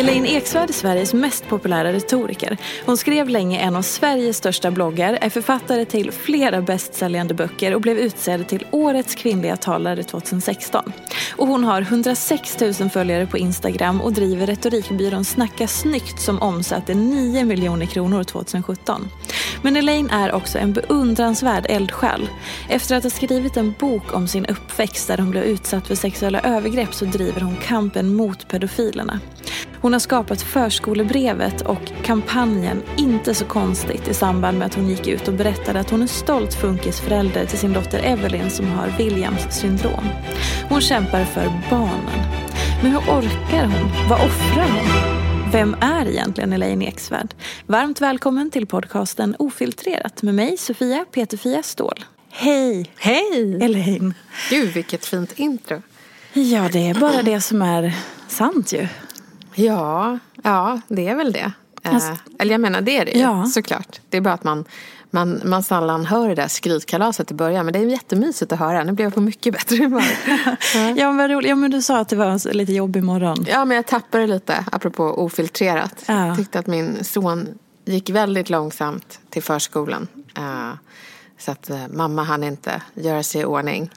[0.00, 2.56] Elaine Eksvärd är Sveriges mest populära retoriker.
[2.86, 7.80] Hon skrev länge en av Sveriges största bloggar, är författare till flera bästsäljande böcker och
[7.80, 10.92] blev utsedd till Årets kvinnliga talare 2016.
[11.36, 16.94] Och hon har 106 000 följare på Instagram och driver retorikbyrån Snacka snyggt som omsatte
[16.94, 19.08] 9 miljoner kronor 2017.
[19.62, 22.28] Men Elaine är också en beundransvärd eldsjäl.
[22.68, 26.40] Efter att ha skrivit en bok om sin uppväxt där hon blev utsatt för sexuella
[26.40, 29.20] övergrepp så driver hon kampen mot pedofilerna.
[29.82, 35.08] Hon har skapat förskolebrevet och kampanjen Inte så konstigt i samband med att hon gick
[35.08, 39.60] ut och berättade att hon är stolt funkisförälder till sin dotter Evelyn som har Williams
[39.60, 40.04] syndrom.
[40.68, 42.20] Hon kämpar för barnen.
[42.82, 44.08] Men hur orkar hon?
[44.08, 45.20] Vad offrar hon?
[45.52, 47.34] Vem är egentligen Elaine Eksvärd?
[47.66, 52.04] Varmt välkommen till podcasten Ofiltrerat med mig Sofia Peterfia Ståhl.
[52.30, 52.90] Hej!
[52.96, 53.58] Hej!
[53.62, 54.14] Elaine.
[54.50, 55.82] Gud, vilket fint intro.
[56.32, 57.94] Ja, det är bara det som är
[58.28, 58.88] sant ju.
[59.54, 61.52] Ja, ja det är väl det.
[61.82, 63.46] Alltså, eh, eller jag menar, det är det ju, ja.
[63.46, 64.00] såklart.
[64.08, 64.64] Det är bara att man,
[65.10, 67.64] man, man sällan hör det där skrytkalaset i början.
[67.66, 68.84] Men det är jättemysigt att höra.
[68.84, 70.04] Nu blev jag på mycket bättre humör.
[70.96, 71.48] Ja, men roligt.
[71.48, 73.44] Ja, men du sa att det var en lite jobbig morgon.
[73.48, 76.04] ja, men jag tappade lite, apropå ofiltrerat.
[76.06, 76.26] Ja.
[76.26, 77.48] Jag tyckte att min son
[77.84, 80.08] gick väldigt långsamt till förskolan.
[80.36, 80.72] Eh,
[81.38, 83.90] så att eh, mamma hann inte göra sig i ordning.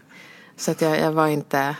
[0.57, 1.75] Så att jag, jag var inte,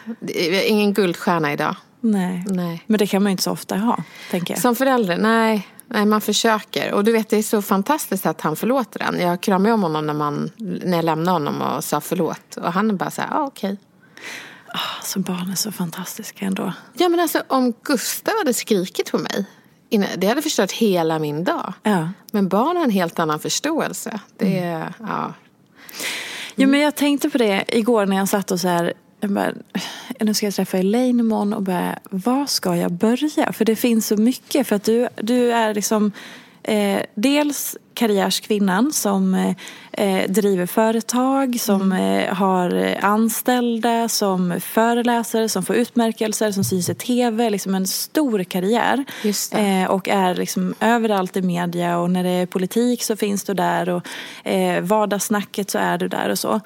[0.66, 1.76] ingen guldstjärna idag.
[2.04, 2.44] Nej.
[2.48, 2.84] Nej.
[2.88, 4.62] Men det kan man ju inte så ofta ha, tänker jag.
[4.62, 5.68] Som förälder, nej.
[5.88, 6.94] Nej, man försöker.
[6.94, 9.20] Och du vet, det är så fantastiskt att han förlåter en.
[9.20, 12.58] Jag kramade om honom när, man, när jag lämnade honom och sa förlåt.
[12.58, 13.78] Och han är bara så här, ah, okej.
[14.98, 16.74] Alltså barn är så fantastiska ändå.
[16.94, 19.46] Ja, men alltså om Gustav hade skrikit på mig.
[20.18, 21.74] Det hade förstört hela min dag.
[21.84, 22.10] Ja.
[22.32, 24.20] Men barn har en helt annan förståelse.
[24.38, 25.34] Det är, ja.
[26.56, 29.54] Jo, men jag tänkte på det igår när jag satt och så här, jag bara,
[30.20, 33.54] nu ska jag träffa Elaine imorgon och bara, var ska jag börja?
[33.54, 34.68] För det finns så mycket.
[34.68, 36.12] För att du, du är liksom
[36.64, 39.56] eh, dels karriärskvinnan som eh,
[39.92, 46.96] eh, driver företag, som eh, har anställda, som föreläser, som får utmärkelser, som syns i
[46.96, 47.50] tv.
[47.50, 49.06] Liksom en stor karriär.
[49.52, 53.54] Eh, och är liksom överallt i media och när det är politik så finns du
[53.54, 54.08] där och
[54.48, 56.62] eh, vardagssnacket så är du där och så.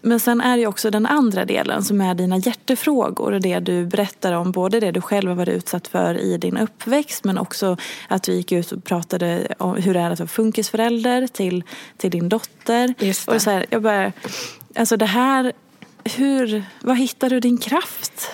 [0.00, 3.86] Men sen är det också den andra delen som är dina hjärtefrågor och det du
[3.86, 7.76] berättar om, både det du själv har varit utsatt för i din uppväxt men också
[8.08, 10.28] att du gick ut och pratade om hur det är att vara
[10.60, 11.64] funkisförälder till,
[11.96, 12.94] till din dotter.
[12.98, 13.28] Det.
[13.28, 14.12] Och så här, jag bara,
[14.76, 15.52] alltså det här,
[16.04, 18.30] hur, var hittar du din kraft?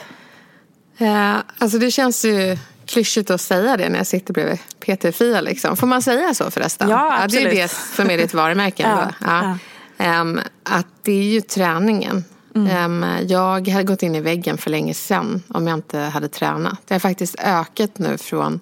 [0.98, 2.56] Eh, alltså det känns ju
[2.86, 5.40] klyschigt att säga det när jag sitter bredvid Peter Fia.
[5.40, 5.76] Liksom.
[5.76, 6.88] Får man säga så förresten?
[6.88, 7.52] Ja, Det är absolut.
[7.52, 8.82] ju det som är ditt varumärke.
[8.86, 9.14] Ja, ändå.
[9.20, 9.58] ja.
[9.98, 12.24] Ehm, att det är ju träningen.
[12.54, 12.68] Mm.
[13.02, 16.78] Ehm, jag hade gått in i väggen för länge sedan om jag inte hade tränat.
[16.86, 18.60] Det har faktiskt ökat nu från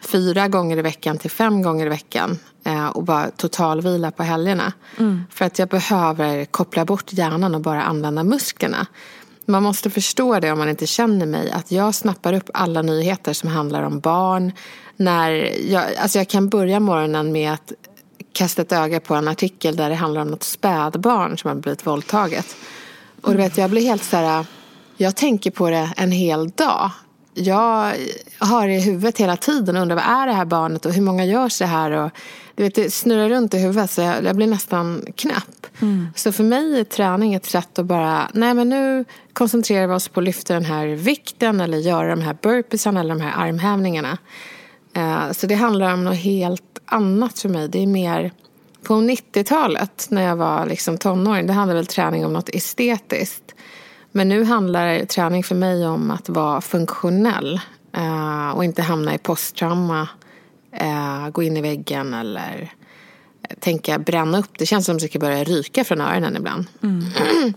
[0.00, 2.38] fyra gånger i veckan till fem gånger i veckan.
[2.66, 4.72] Eh, Och bara totalvila på helgerna.
[4.98, 5.24] Mm.
[5.30, 8.86] För att jag behöver koppla bort hjärnan och bara använda musklerna.
[9.46, 11.50] man måste förstå det om man inte känner mig.
[11.50, 14.52] Att jag snappar upp alla nyheter som handlar om barn.
[14.96, 15.30] När
[15.70, 17.72] jag, alltså jag kan börja morgonen med att
[18.32, 21.86] kasta ett öga på en artikel där det handlar om något spädbarn som har blivit
[21.86, 22.56] våldtaget.
[23.20, 24.46] Och du vet, jag blir helt så här...
[24.96, 26.90] Jag tänker på det en hel dag.
[27.34, 27.92] Jag
[28.38, 31.02] har det i huvudet hela tiden och undrar vad är det här barnet och hur
[31.02, 31.90] många gör så här.
[31.90, 32.10] Och,
[32.56, 35.66] du vet, det snurrar runt i huvudet så jag, jag blir nästan knäpp.
[35.82, 36.08] Mm.
[36.14, 40.08] Så för mig är träning ett sätt att bara, nej men nu koncentrerar vi oss
[40.08, 44.18] på att lyfta den här vikten eller göra de här burpeesarna eller de här armhävningarna.
[44.96, 47.68] Uh, så det handlar om något helt annat för mig.
[47.68, 48.32] Det är mer
[48.82, 51.46] på 90-talet när jag var liksom tonåring.
[51.46, 53.54] Det handlade väl träning om något estetiskt.
[54.12, 57.60] Men nu handlar träning för mig om att vara funktionell
[57.96, 60.08] uh, och inte hamna i posttrauma
[60.80, 62.72] eh, gå in i väggen eller
[63.42, 64.58] eh, tänka bränna upp.
[64.58, 66.66] Det känns som att det ska börja ryka från öronen ibland.
[66.82, 67.04] Mm.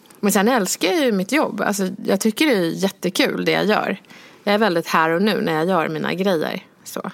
[0.19, 1.61] Men sen älskar jag ju mitt jobb.
[1.61, 4.01] Alltså, jag tycker det är jättekul det jag gör.
[4.43, 6.65] Jag är väldigt här och nu när jag gör mina grejer.
[6.83, 7.11] Så.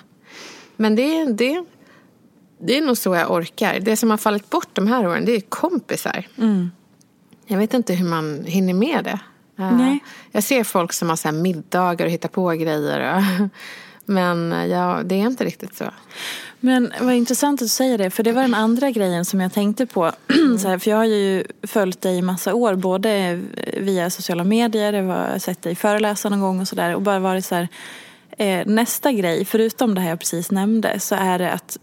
[0.75, 1.65] Men det, det,
[2.59, 3.79] det är nog så jag orkar.
[3.79, 6.27] Det som har fallit bort de här åren det är kompisar.
[6.37, 6.71] Mm.
[7.45, 9.19] Jag vet inte hur man hinner med det.
[9.59, 9.99] Uh, Nej.
[10.31, 13.15] Jag ser folk som har så middagar och hittar på grejer.
[13.15, 13.21] Och
[14.05, 15.85] Men eh, ja, det är inte riktigt så.
[16.59, 19.53] Men vad intressant att du säger det, för det var den andra grejen som jag
[19.53, 20.11] tänkte på.
[20.59, 23.41] så här, för jag har ju följt dig i massa år, både
[23.77, 26.95] via sociala medier, jag har sett dig föreläsa någon gång och sådär.
[26.95, 27.67] Och bara varit så här,
[28.37, 31.77] eh, nästa grej, förutom det här jag precis nämnde, så är det att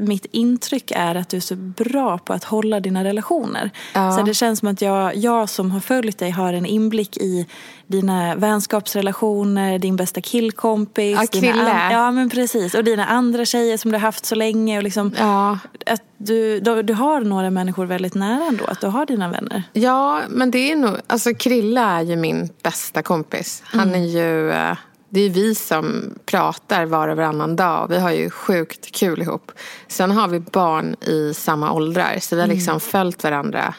[0.00, 3.70] mitt intryck är att du är så bra på att hålla dina relationer.
[3.92, 4.12] Ja.
[4.12, 7.46] Så det känns som att jag, jag som har följt dig har en inblick i
[7.86, 11.18] dina vänskapsrelationer, din bästa killkompis.
[11.20, 11.90] Ja, kille.
[11.92, 12.74] ja, men precis.
[12.74, 14.76] Och dina andra tjejer som du har haft så länge.
[14.76, 15.58] Och liksom, ja.
[15.86, 19.62] att du, du, du, har några människor väldigt nära ändå, att du har dina vänner.
[19.72, 23.62] Ja, men det är nog, alltså Krille är ju min bästa kompis.
[23.66, 24.02] Han mm.
[24.02, 24.76] är ju eh,
[25.08, 27.86] det är vi som pratar var och varannan dag.
[27.88, 29.52] Vi har ju sjukt kul ihop.
[29.88, 32.18] Sen har vi barn i samma åldrar.
[32.20, 32.80] Så vi har liksom mm.
[32.80, 33.74] följt varandra.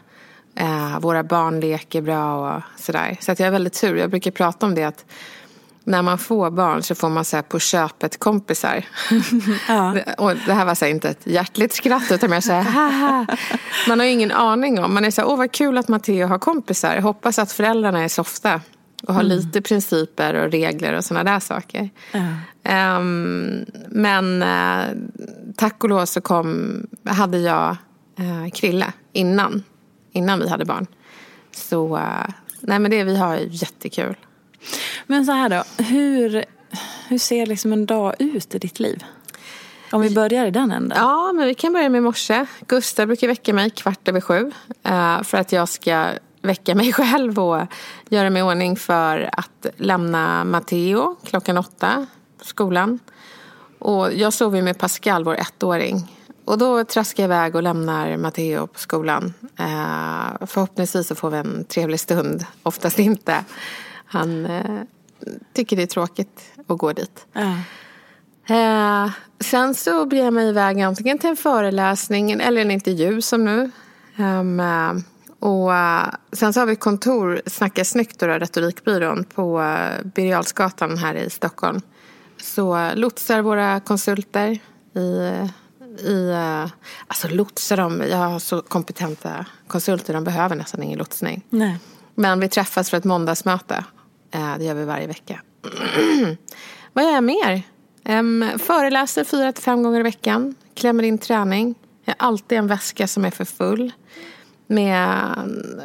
[0.55, 3.17] Eh, våra barn leker bra och sådär.
[3.21, 3.95] Så att jag är väldigt tur.
[3.95, 5.05] Jag brukar prata om det att
[5.83, 8.85] när man får barn så får man så på köpet kompisar.
[9.67, 9.95] Ja.
[10.17, 13.25] och det här var så inte ett hjärtligt skratt utan mer så här, haha.
[13.87, 14.93] Man har ju ingen aning om.
[14.93, 16.97] Man är så här, åh vad kul att Matteo har kompisar.
[16.97, 18.61] Hoppas att föräldrarna är softa.
[19.07, 19.37] Och ha mm.
[19.37, 21.89] lite principer och regler och sådana där saker.
[22.11, 22.35] Mm.
[22.99, 24.97] Um, men uh,
[25.55, 27.77] tack och lov så kom, hade jag
[28.19, 29.63] uh, Krille innan.
[30.11, 30.87] Innan vi hade barn.
[31.51, 32.27] Så uh,
[32.61, 34.15] nej men det vi har jättekul.
[35.05, 35.83] Men så här då.
[35.83, 36.45] Hur,
[37.07, 39.03] hur ser liksom en dag ut i ditt liv?
[39.91, 40.97] Om vi börjar i den änden.
[40.97, 42.45] Ja, men vi kan börja med morse.
[42.67, 44.51] Gustav brukar väcka mig kvart över sju.
[45.23, 46.09] för att jag ska
[46.41, 47.67] väcka mig själv och
[48.09, 52.07] göra mig i ordning för att lämna Matteo klockan åtta
[52.39, 52.99] på skolan.
[53.79, 56.17] Och jag sover med Pascal, vår ettåring.
[56.45, 59.33] Och då traskar jag iväg och lämnar Matteo på skolan.
[59.59, 62.45] Eh, förhoppningsvis så får vi en trevlig stund.
[62.63, 63.45] Oftast inte.
[64.05, 64.81] Han eh,
[65.53, 67.25] tycker det är tråkigt att gå dit.
[67.37, 67.59] Uh.
[68.57, 73.45] Eh, sen så blir jag mig iväg antingen till en föreläsning eller en intervju som
[73.45, 73.71] nu.
[74.17, 74.59] Um,
[75.39, 81.15] och uh, sen så har vi kontor, Snacka snyggt, då, retorikbyrån på uh, Birger här
[81.15, 81.81] i Stockholm.
[82.41, 84.59] Så uh, lotsar våra konsulter
[84.93, 84.99] i,
[86.07, 86.33] i
[87.07, 91.45] alltså lotsar dem, jag har så kompetenta konsulter, de behöver nästan ingen lotsning.
[91.49, 91.79] Nej.
[92.15, 93.83] Men vi träffas för ett måndagsmöte,
[94.57, 95.41] det gör vi varje vecka.
[96.93, 97.61] Vad gör jag mer?
[98.57, 101.75] Föreläser fyra till fem gånger i veckan, klämmer in träning.
[102.05, 103.91] Jag har alltid en väska som är för full
[104.67, 105.33] med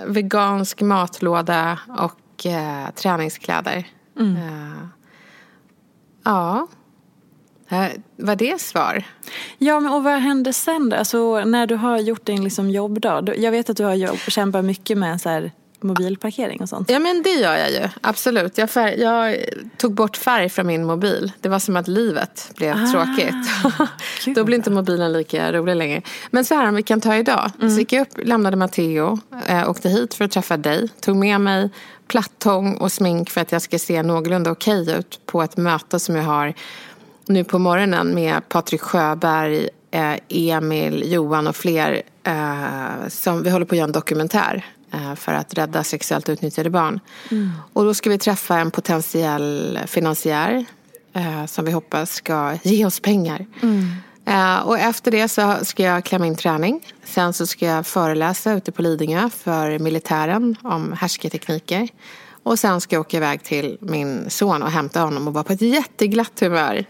[0.06, 3.86] vegansk matlåda och eh, träningskläder.
[4.18, 4.36] Mm.
[4.36, 4.86] Uh,
[6.24, 6.66] ja.
[7.72, 9.04] Uh, var det svar?
[9.58, 10.96] Ja, men och vad händer sen då?
[10.96, 13.36] Alltså, när du har gjort din liksom jobbdag.
[13.36, 16.90] Jag vet att du har jobb, kämpat mycket med så här, mobilparkering och sånt?
[16.90, 18.58] Ja men det gör jag ju, absolut.
[18.58, 19.36] Jag, färg, jag
[19.76, 21.32] tog bort färg från min mobil.
[21.40, 23.34] Det var som att livet blev ah, tråkigt.
[24.36, 26.02] Då blir inte mobilen lika rolig längre.
[26.30, 27.50] Men så här om vi kan ta idag.
[27.60, 27.70] Mm.
[27.70, 30.88] Så gick jag upp, lämnade Matteo, äh, åkte hit för att träffa dig.
[31.00, 31.70] Tog med mig
[32.08, 35.98] plattång och smink för att jag ska se någorlunda okej okay ut på ett möte
[35.98, 36.54] som jag har
[37.26, 42.02] nu på morgonen med Patrik Sjöberg, eh, Emil, Johan och fler.
[42.24, 44.81] Eh, som, vi håller på att göra en dokumentär Eh,
[45.16, 47.00] för att rädda sexuellt utnyttjade barn.
[47.30, 47.50] Mm.
[47.72, 50.64] Och då ska vi träffa en potentiell finansiär
[51.12, 53.46] eh, som vi hoppas ska ge oss pengar.
[53.62, 53.88] Mm.
[54.24, 56.80] Eh, och efter det så ska jag klämma in träning.
[57.04, 61.88] Sen så ska jag föreläsa ute på Lidingö för militären om härsketekniker.
[62.42, 65.52] Och sen ska jag åka iväg till min son och hämta honom och vara på
[65.52, 66.84] ett jätteglatt humör.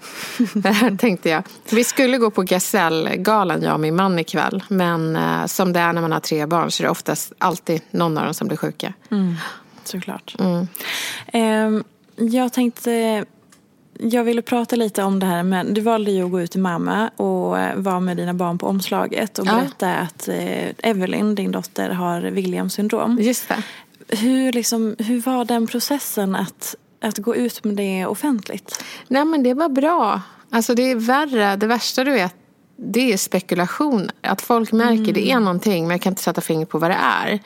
[0.99, 1.43] tänkte jag.
[1.71, 4.63] Vi skulle gå på Gasellgalan, jag och min man ikväll.
[4.69, 7.83] Men eh, som det är när man har tre barn så är det oftast alltid
[7.91, 8.93] någon av dem som blir sjuka.
[9.11, 9.35] Mm,
[9.85, 10.37] såklart.
[10.39, 10.67] Mm.
[11.27, 11.85] Eh,
[12.17, 13.25] jag tänkte
[13.99, 16.61] jag ville prata lite om det här med, du valde ju att gå ut till
[16.61, 19.95] mamma och eh, vara med dina barn på omslaget och berätta ja.
[19.95, 23.19] att eh, Evelyn, din dotter, har Williams syndrom.
[23.21, 23.63] Just det.
[24.21, 28.85] Hur, liksom, hur var den processen att, att gå ut med det offentligt?
[29.09, 30.21] Nej men det var bra.
[30.51, 32.35] Alltså det är värre, det värsta du vet
[32.85, 34.11] det är spekulation.
[34.21, 35.15] Att folk märker mm.
[35.15, 37.41] det är någonting men jag kan inte sätta fingret på vad det är.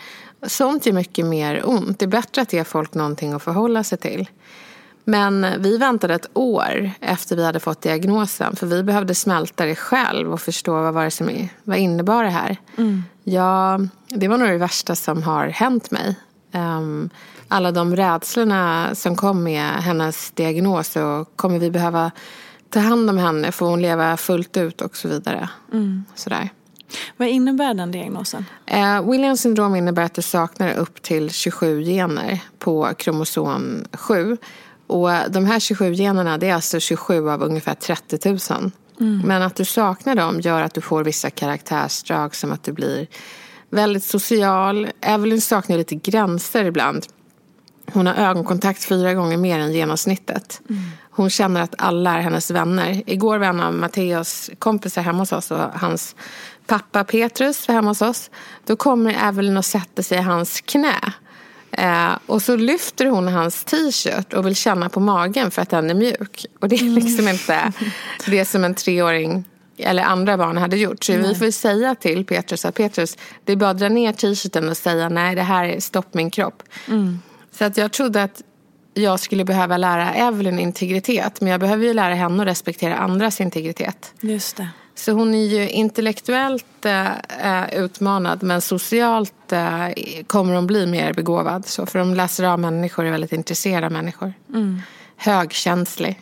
[0.47, 1.99] Sånt är mycket mer ont.
[1.99, 4.29] Det är bättre att ge folk någonting att förhålla sig till.
[5.05, 8.57] Men vi väntade ett år efter vi hade fått diagnosen.
[8.57, 12.31] För vi behövde smälta det själv och förstå vad, var det som, vad innebar det
[12.31, 12.57] här.
[12.77, 13.05] Mm.
[13.25, 16.17] Ja, det var nog det värsta som har hänt mig.
[16.57, 17.11] Um,
[17.49, 22.11] alla de rädslorna som kom med hennes diagnos och kommer vi behöva
[22.71, 23.53] ta hand om henne?
[23.53, 25.49] Får hon leva fullt ut och så vidare.
[25.73, 26.05] Mm.
[26.15, 26.49] Sådär.
[27.17, 28.45] Vad innebär den diagnosen?
[28.67, 34.37] Eh, Williams syndrom innebär att du saknar upp till 27 gener på kromosom 7.
[34.87, 38.39] Och de här 27 generna det är alltså 27 av ungefär 30 000.
[39.01, 39.23] Mm.
[39.25, 43.07] Men att du saknar dem gör att du får vissa karaktärsdrag som att du blir
[43.71, 44.89] väldigt social.
[45.01, 47.07] Evelyn saknar lite gränser ibland.
[47.93, 50.61] Hon har ögonkontakt fyra gånger mer än genomsnittet.
[50.69, 50.83] Mm.
[51.11, 53.03] Hon känner att alla är hennes vänner.
[53.07, 56.17] Igår var en av Matteos kompisar hemma hos oss och hans
[56.67, 58.31] pappa Petrus var hemma hos oss.
[58.67, 61.13] Då kommer Evelyn och sätter sig i hans knä.
[61.71, 65.91] Eh, och så lyfter hon hans t-shirt och vill känna på magen för att den
[65.91, 66.47] är mjuk.
[66.61, 67.33] Och det är liksom mm.
[67.33, 67.73] inte
[68.27, 69.45] det som en treåring
[69.79, 71.05] eller andra barn hade gjort.
[71.05, 71.23] Så nej.
[71.23, 74.77] vi får säga till Petrus att Petrus, det är bara att dra ner t-shirten och
[74.77, 76.63] säga nej det här är stopp min kropp.
[76.89, 77.19] Mm.
[77.51, 78.43] Så att jag trodde att
[78.95, 81.41] jag skulle behöva lära Evelyn integritet.
[81.41, 84.15] Men jag behöver ju lära henne att respektera andras integritet.
[84.21, 84.69] Just det.
[84.95, 89.89] Så hon är ju intellektuellt eh, utmanad men socialt eh,
[90.27, 91.67] kommer hon bli mer begåvad.
[91.67, 94.33] Så för de läser av människor och är väldigt intresserade av människor.
[94.55, 94.83] Mm.
[95.17, 96.21] Högkänslig.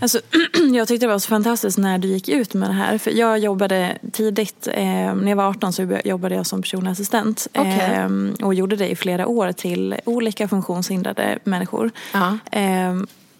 [0.00, 0.20] Alltså,
[0.72, 2.98] jag tyckte det var så fantastiskt när du gick ut med det här.
[2.98, 7.46] För jag jobbade tidigt, eh, när jag var 18 så jobbade jag som personlig assistent.
[7.50, 7.72] Okay.
[7.72, 8.08] Eh,
[8.42, 11.90] och gjorde det i flera år till olika funktionshindrade människor.
[12.12, 12.38] Ja.
[12.52, 12.94] Eh,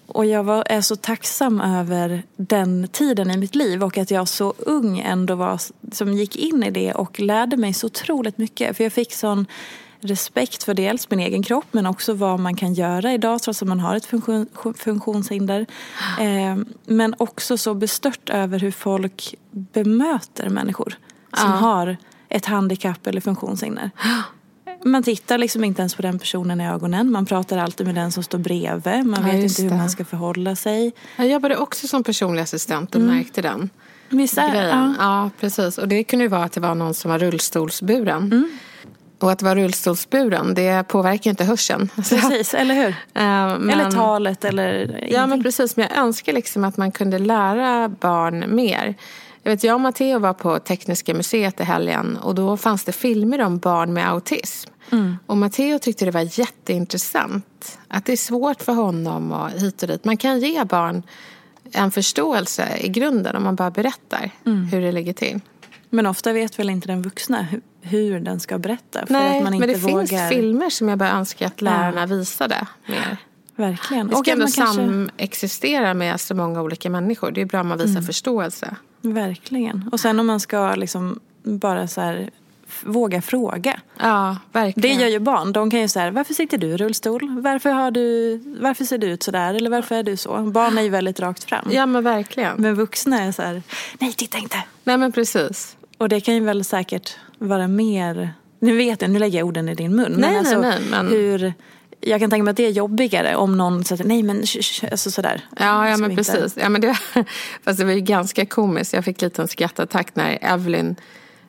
[0.06, 4.28] och jag var, är så tacksam över den tiden i mitt liv och att jag
[4.28, 5.60] så ung ändå var,
[5.92, 8.76] som gick in i det och lärde mig så otroligt mycket.
[8.76, 9.46] För jag fick sån
[10.00, 13.68] respekt för dels min egen kropp men också vad man kan göra idag trots att
[13.68, 15.66] man har ett funktion, funktionshinder.
[16.20, 20.94] Eh, men också så bestört över hur folk bemöter människor
[21.36, 21.56] som ja.
[21.56, 21.96] har
[22.28, 23.90] ett handikapp eller funktionshinder.
[24.84, 27.12] Man tittar liksom inte ens på den personen i ögonen.
[27.12, 29.06] Man pratar alltid med den som står bredvid.
[29.06, 29.76] Man vet inte hur det.
[29.76, 30.92] man ska förhålla sig.
[31.16, 33.16] Jag jobbade också som personlig assistent och mm.
[33.16, 33.70] märkte den.
[34.08, 34.94] Misär, grejen.
[34.98, 35.22] Ja.
[35.22, 35.30] ja.
[35.40, 35.78] precis.
[35.78, 38.22] Och det kunde ju vara att det var någon som var rullstolsburen.
[38.22, 38.58] Mm.
[39.18, 41.90] Och att vara rullstolsburen, det påverkar inte hörseln.
[41.96, 42.94] Precis, eller hur?
[43.58, 45.12] men, eller talet eller ingenting.
[45.12, 45.76] Ja, men precis.
[45.76, 48.94] Men jag önskar liksom att man kunde lära barn mer.
[49.42, 52.92] Jag, vet, jag och Matteo var på Tekniska museet i helgen och då fanns det
[52.92, 54.70] filmer om barn med autism.
[54.90, 55.16] Mm.
[55.26, 57.78] Och Matteo tyckte det var jätteintressant.
[57.88, 60.04] Att det är svårt för honom och hit och dit.
[60.04, 61.02] Man kan ge barn
[61.72, 64.64] en förståelse i grunden om man bara berättar mm.
[64.64, 65.40] hur det ligger till.
[65.90, 67.46] Men ofta vet väl inte den vuxna
[67.80, 69.06] hur den ska berätta.
[69.06, 70.06] För Nej, att man inte men det vågar...
[70.06, 72.06] finns filmer som jag bara önskar att lärarna ja.
[72.06, 73.16] visade mer.
[73.56, 74.14] Verkligen.
[74.14, 74.74] Och ändå kanske...
[74.74, 77.30] samexistera med så många olika människor.
[77.30, 78.02] Det är bra om man visar mm.
[78.02, 78.76] förståelse.
[79.00, 79.88] Verkligen.
[79.92, 82.30] Och sen om man ska liksom bara så här
[82.84, 83.80] våga fråga.
[83.98, 84.98] Ja, verkligen.
[84.98, 85.52] Det gör ju barn.
[85.52, 87.40] De kan ju säga, varför sitter du i rullstol?
[87.40, 89.54] Varför, har du, varför ser du ut sådär?
[89.54, 90.42] Eller varför är du så?
[90.42, 91.68] Barn är ju väldigt rakt fram.
[91.72, 92.56] Ja, men verkligen.
[92.56, 93.62] Men vuxna är så här,
[93.98, 94.64] nej titta inte.
[94.84, 95.76] Nej, men precis.
[95.98, 99.68] Och det kan ju väl säkert vara mer, nu vet jag, nu lägger jag orden
[99.68, 100.14] i din mun.
[100.18, 101.08] Nej, men alltså, nej, men...
[101.08, 101.52] hur
[102.00, 104.42] jag kan tänka mig att det är jobbigare om någon säger nej men
[104.90, 105.44] alltså sådär.
[105.56, 106.56] Ja, ja men precis.
[106.56, 106.98] Ja, men det,
[107.64, 108.92] fast det var ju ganska komiskt.
[108.92, 110.96] Jag fick lite en skrattattack när Evelyn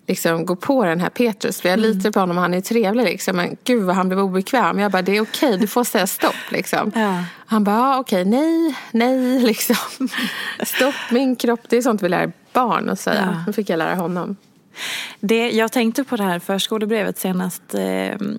[0.10, 1.62] liksom går på den här Petrus.
[1.62, 1.92] För jag mm.
[1.92, 3.36] litar på honom, han är trevlig liksom.
[3.36, 4.80] Men gud vad han blev obekväm.
[4.80, 6.92] Jag bara, det är okej, du får säga stopp liksom.
[6.96, 7.24] Ja.
[7.46, 10.10] Han bara, ah, okej, nej, nej liksom.
[10.64, 11.62] stopp min kropp.
[11.70, 13.30] Det är sånt vi lär barn att säga.
[13.34, 13.44] Ja.
[13.48, 14.36] Nu fick jag lära honom.
[15.20, 17.80] Det, jag tänkte på det här förskolebrevet senast eh,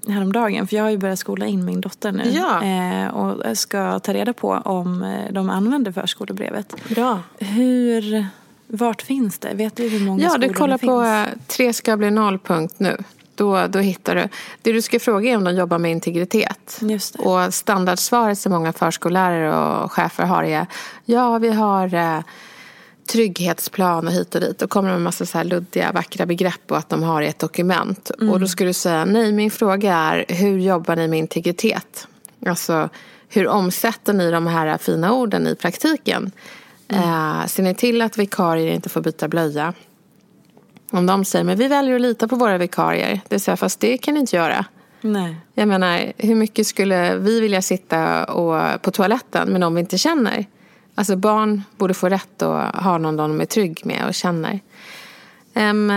[0.09, 0.67] häromdagen.
[0.67, 2.23] För jag har ju börjat skola in min dotter nu.
[2.31, 2.65] Ja.
[2.65, 6.75] Eh, och ska ta reda på om eh, de använder förskolebrevet.
[6.89, 7.23] Bra.
[7.39, 8.27] Hur,
[8.73, 9.55] vart finns det?
[9.55, 10.91] Vet du hur många ja, skolor du kollar det finns?
[10.91, 12.97] på eh, tre ska bli noll.nu.
[13.35, 14.29] då, då hittar du.
[14.63, 16.79] Det du ska fråga är om de jobbar med integritet.
[16.81, 17.23] Just det.
[17.23, 20.67] Och standardsvaret som många förskollärare och chefer har är
[21.05, 22.21] ja, vi har eh,
[23.13, 24.63] trygghetsplan och hit och dit.
[24.63, 27.27] Och kommer med en massa så här luddiga, vackra begrepp och att de har i
[27.27, 28.11] ett dokument.
[28.11, 32.09] Och då ska du säga nej, min fråga är hur jobbar ni med integritet?
[32.47, 32.89] Alltså
[33.29, 36.33] hur omsätter ni de här fina orden i praktiken?
[36.93, 39.75] Eh, ser ni till att vikarier inte får byta blöja?
[40.93, 43.21] Om de säger men vi väljer att lita på våra vikarier.
[43.29, 44.65] Det säger fast det kan ni inte göra.
[45.01, 45.37] Nej.
[45.55, 49.99] Jag menar, hur mycket skulle vi vilja sitta och, på toaletten med någon vi inte
[49.99, 50.47] känner?
[50.95, 54.61] Alltså barn borde få rätt att ha någon de är trygg med och känner.
[55.55, 55.91] Um,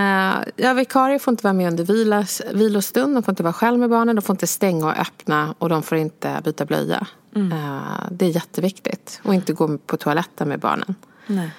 [0.56, 3.90] ja, vikarier får inte vara med under vilas, vilostund, de får inte vara själv med
[3.90, 7.08] barnen, de får inte stänga och öppna och de får inte byta blöja.
[7.38, 9.22] Uh, det är jätteviktigt.
[9.24, 10.96] Och inte gå på toaletten med barnen.
[11.28, 11.52] Nej.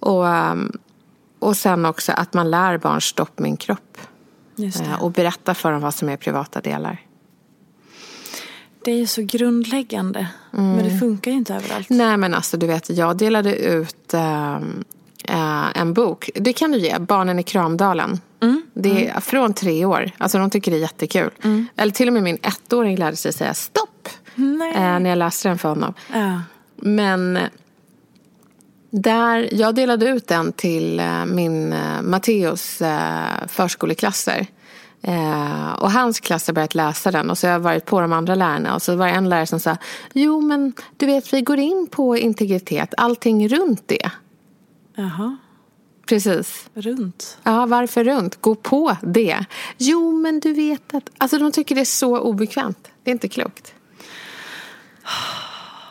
[0.00, 0.72] Och, um,
[1.38, 3.98] och sen också att man lär barn stopp min kropp.
[4.58, 7.02] Uh, och berätta för dem vad som är privata delar.
[8.84, 10.28] Det är ju så grundläggande.
[10.50, 11.90] Men det funkar ju inte överallt.
[11.90, 14.84] Nej men alltså du vet, jag delade ut ehm,
[15.28, 16.30] eh, en bok.
[16.34, 18.20] Det kan du ge, Barnen i Kramdalen.
[18.74, 20.10] Det är från tre år.
[20.18, 21.30] Alltså de tycker det är jättekul.
[21.76, 24.08] Eller till och med min ettåring lärde sig säga stopp.
[24.36, 25.94] Eh, när jag läste den för honom.
[26.12, 26.40] Ja.
[26.76, 27.38] Men
[28.90, 34.46] där, jag delade ut den till eh, min eh, Matteos eh, förskoleklasser.
[35.02, 38.12] Eh, och hans klass har börjat läsa den och så har jag varit på de
[38.12, 39.76] andra lärarna och så var det en lärare som sa
[40.12, 44.10] Jo men du vet vi går in på integritet, allting runt det.
[44.96, 45.36] Jaha.
[46.06, 46.70] Precis.
[46.74, 47.38] Runt.
[47.42, 48.40] Ja, varför runt?
[48.40, 49.44] Gå på det.
[49.78, 52.88] Jo men du vet att, alltså de tycker det är så obekvämt.
[53.02, 53.74] Det är inte klokt.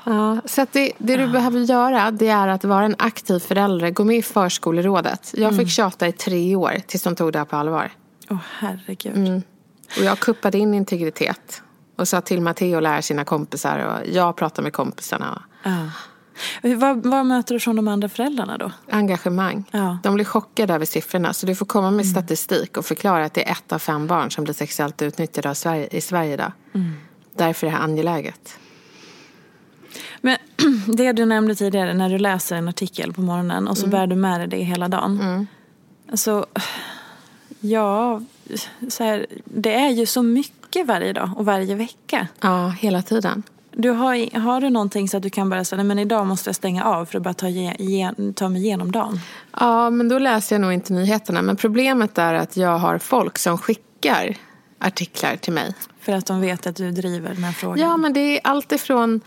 [0.08, 3.90] Ja, så det, det du behöver göra det är att vara en aktiv förälder.
[3.92, 5.34] Gå med i förskolerådet.
[5.38, 7.92] Jag fick tjata i tre år tills de tog det här på allvar.
[8.30, 9.42] Åh herregud.
[9.98, 11.62] Och jag kuppade in integritet.
[11.96, 13.80] Och sa till Matteo att lära sina kompisar.
[13.80, 15.44] Och jag pratade med kompisarna.
[15.64, 15.72] Ja.
[16.62, 18.72] Vad, vad möter du från de andra föräldrarna då?
[18.90, 19.64] Engagemang.
[19.72, 19.98] Ja.
[20.04, 21.34] De blir chockade över siffrorna.
[21.34, 24.32] Så du får komma med statistik och förklara att det är ett av fem barn
[24.32, 26.52] som blir sexuellt utnyttjade av Sverige, i Sverige idag.
[27.36, 28.60] Därför är det här angeläget.
[30.22, 30.38] Men
[30.98, 34.16] det du nämnde tidigare när du läser en artikel på morgonen och så bär du
[34.16, 35.48] med dig det hela dagen.
[36.12, 36.46] Alltså,
[37.60, 38.22] ja,
[38.90, 42.28] så här, det är ju så mycket varje dag och varje vecka.
[42.42, 43.44] Ja, hela tiden.
[43.78, 46.48] Du har, har du någonting så att du kan bara säga, "Nej, men idag måste
[46.50, 49.20] jag stänga av för att bara ta, ge, ge, ta mig igenom dagen?
[49.60, 51.42] Ja, men då läser jag nog inte nyheterna.
[51.42, 54.36] Men problemet är att jag har folk som skickar
[54.80, 55.74] artiklar till mig.
[56.00, 57.80] För att de vet att du driver den här frågan.
[57.80, 59.22] Ja, men det är allt ifrån...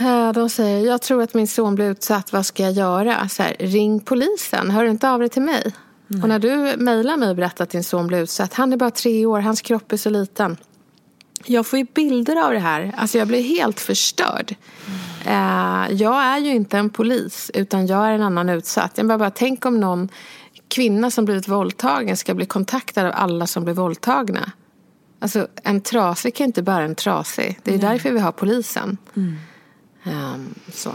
[0.00, 3.28] eh, De säger, jag tror att min son blir utsatt, vad ska jag göra?
[3.28, 5.72] Så här, ring polisen, hör inte av dig till mig.
[6.22, 8.90] Och när du mejlar mig och berättar att din son blir utsatt, han är bara
[8.90, 10.56] tre år, hans kropp är så liten.
[11.48, 14.54] Jag får ju bilder av det här, alltså jag blir helt förstörd.
[15.26, 18.92] Eh, jag är ju inte en polis, utan jag är en annan utsatt.
[18.94, 20.08] Jag bara, bara tänk om någon
[20.68, 24.52] kvinna som blivit våldtagen ska bli kontaktad av alla som blir våldtagna.
[25.18, 27.60] Alltså en trasig kan inte bära en trasig.
[27.62, 28.98] Det är därför vi har polisen.
[30.04, 30.90] Ehm, så.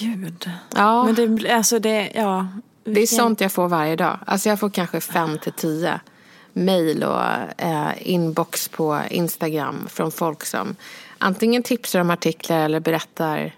[0.00, 0.50] Gud.
[0.76, 2.48] Ja, Men det, alltså det, ja.
[2.84, 4.18] det är sånt jag får varje dag.
[4.26, 6.00] Alltså jag får kanske fem till tio
[6.64, 7.22] mejl och
[7.62, 10.76] eh, inbox på Instagram från folk som
[11.18, 13.54] antingen tipsar om artiklar eller berättar.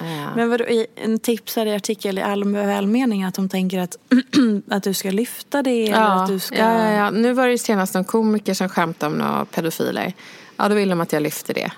[0.00, 0.64] Eh, Men vadå,
[0.94, 3.96] en tipsare i artikel i all välmening att de tänker att,
[4.70, 6.56] att du ska lyfta det eller ja, att du ska...
[6.56, 7.10] ja, ja, ja.
[7.10, 10.12] Nu var det ju senast någon komiker som skämtade om några pedofiler.
[10.56, 11.70] Ja, då vill de att jag lyfter det.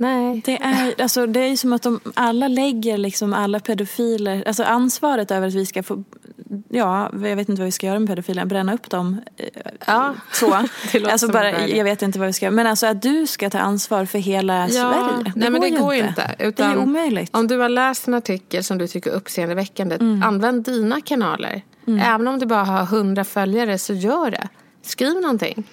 [0.00, 0.42] Nej.
[0.44, 5.30] Det är, alltså, det är som att de alla lägger liksom alla pedofiler, alltså ansvaret
[5.30, 6.04] över att vi ska få,
[6.68, 9.20] ja, jag vet inte vad vi ska göra med pedofilerna, bränna upp dem.
[9.36, 9.46] eh,
[9.86, 10.46] Ja, Så.
[10.92, 12.54] Det alltså bara, jag vet inte vad vi ska göra.
[12.54, 15.32] Men alltså att du ska ta ansvar för hela Sverige.
[15.36, 16.34] nej, men det går ju inte.
[16.38, 17.36] Utan det är omöjligt.
[17.36, 20.22] Om du har läst en artikel som du tycker är uppseendeväckande, Mm.
[20.22, 21.62] använd dina kanaler.
[21.86, 24.48] Även om du bara har hundra följare, så gör det.
[24.82, 25.64] Skriv någonting.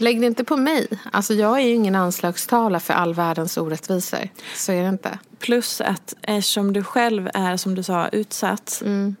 [0.00, 0.86] Lägg det inte på mig.
[1.12, 4.28] Alltså jag är ju ingen anslagstavla för all världens orättvisor.
[4.56, 5.18] Så är det inte.
[5.38, 8.82] Plus att eftersom du själv är, som du sa, utsatt.
[8.84, 9.16] Mm.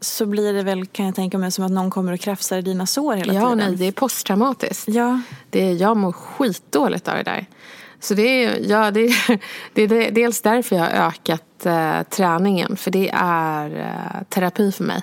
[0.00, 2.62] Så blir det väl, kan jag tänka mig, som att någon kommer och krafsar i
[2.62, 3.58] dina sår hela Ja, tiden.
[3.58, 4.88] nej, det är posttraumatiskt.
[4.88, 7.46] Ja, Det är, jag mår skitdåligt av det där.
[8.00, 9.38] Så det är, ja, det, är,
[9.74, 12.76] det är dels därför jag har ökat eh, träningen.
[12.76, 15.02] För det är eh, terapi för mig.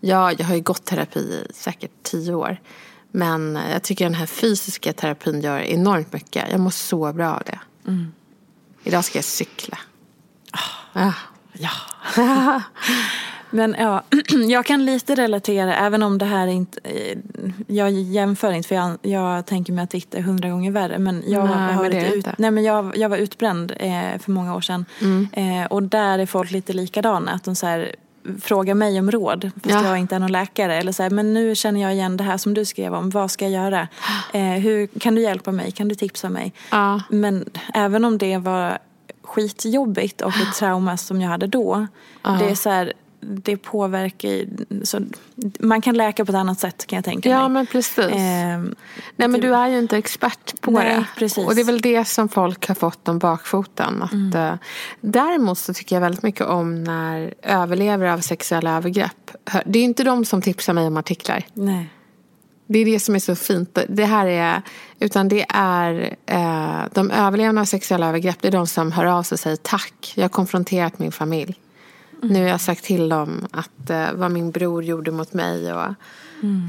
[0.00, 2.60] Ja, jag har ju gått terapi i säkert tio år.
[3.16, 6.44] Men jag tycker den här fysiska terapin gör enormt mycket.
[6.50, 7.58] Jag mår så bra av det.
[8.84, 9.78] Idag ska jag cykla.
[10.92, 11.12] Ah.
[11.52, 11.70] ja.
[13.50, 14.02] Men ja,
[14.48, 16.80] jag kan lite relatera, även om det här inte...
[16.84, 17.18] eh,
[17.66, 20.98] Jag jämför inte, för jag, jag tänker mig att ditt är hundra gånger värre.
[20.98, 24.54] Men jag, Nej, har men ut, nej, men jag, jag var utbränd eh, för många
[24.54, 24.84] år sedan.
[25.00, 25.28] Mm.
[25.32, 27.32] Eh, och där är folk lite likadana.
[27.32, 27.94] Att de så här,
[28.42, 29.84] frågar mig om råd, fast Ja.
[29.88, 30.76] jag inte är någon läkare.
[30.76, 33.10] Eller så här, men nu känner jag igen det här som du skrev om.
[33.10, 33.88] Vad ska jag göra?
[34.32, 35.70] Eh, hur, kan du hjälpa mig?
[35.72, 36.52] Kan du tipsa mig?
[36.70, 37.02] Ja.
[37.10, 38.78] Men även om det var
[39.22, 41.86] skitjobbigt och ett trauma som jag hade då.
[42.22, 42.92] Det är så här,
[43.28, 44.44] det påverkar
[44.84, 45.00] så
[45.60, 47.48] Man kan läka på ett annat sätt kan jag tänka Ja, mig.
[47.50, 47.98] men precis.
[48.12, 48.74] Ehm,
[49.16, 51.06] Nej, men du är ju inte expert på Nej, det.
[51.18, 51.46] precis.
[51.46, 54.02] Och det är väl det som folk har fått om bakfoten.
[54.02, 54.34] Att, Mm.
[54.52, 54.54] eh,
[55.00, 59.30] däremot så tycker jag väldigt mycket om när överlevare av sexuella övergrepp.
[59.66, 61.44] Det är inte de som tipsar mig om artiklar.
[61.54, 61.88] nej.
[62.68, 63.78] Det är det som är så fint.
[63.88, 64.62] Det här är,
[65.00, 68.36] utan det är eh, de överlevande av sexuella övergrepp.
[68.42, 70.12] Det är de som hör av sig och säger tack.
[70.14, 71.54] Jag har konfronterat min familj.
[72.22, 75.72] Nu har jag sagt till dem att eh, vad min bror gjorde mot mig.
[75.72, 75.94] Och,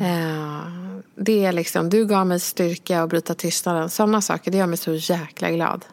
[0.01, 0.61] eh,
[1.15, 3.89] det är liksom, du gav mig styrka att bryta tystnaden.
[3.89, 5.85] Sådana saker, det gör mig så jäkla glad.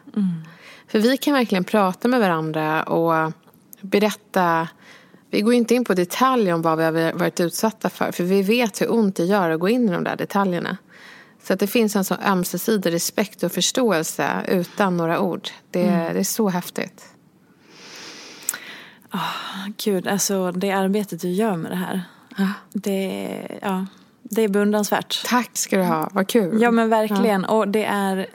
[0.87, 3.31] För vi kan verkligen prata med varandra och
[3.81, 4.67] berätta.
[5.29, 8.11] Vi går inte in på detaljer om vad vi har varit utsatta för.
[8.11, 10.77] För vi vet hur ont det gör att gå in i de där detaljerna.
[11.43, 15.49] Så att det finns en sån ömsesidig respekt och förståelse utan några ord.
[15.71, 17.14] Det, det är så häftigt.
[19.83, 22.01] Gud, alltså det arbetet du gör med det här.
[22.73, 23.85] Det, är- ja,
[24.23, 25.25] det är beundransvärt.
[25.25, 26.61] Tack ska du ha, vad kul.
[26.61, 27.45] Ja men verkligen.
[27.45, 28.27] Och det är,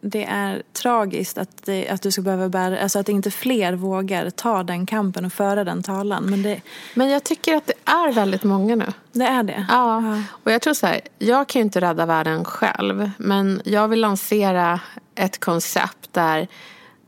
[0.00, 4.30] det är tragiskt att, det, att du ska behöva bära, alltså att inte fler vågar
[4.30, 6.24] ta den kampen och föra den talan.
[6.24, 6.60] Men det,
[6.94, 8.86] Men jag tycker att det är väldigt många nu.
[9.12, 9.66] det är det.
[9.68, 13.10] Ja, och jag tror så här, jag kan ju inte rädda världen själv.
[13.18, 14.80] Men jag vill lansera
[15.14, 16.48] ett koncept där,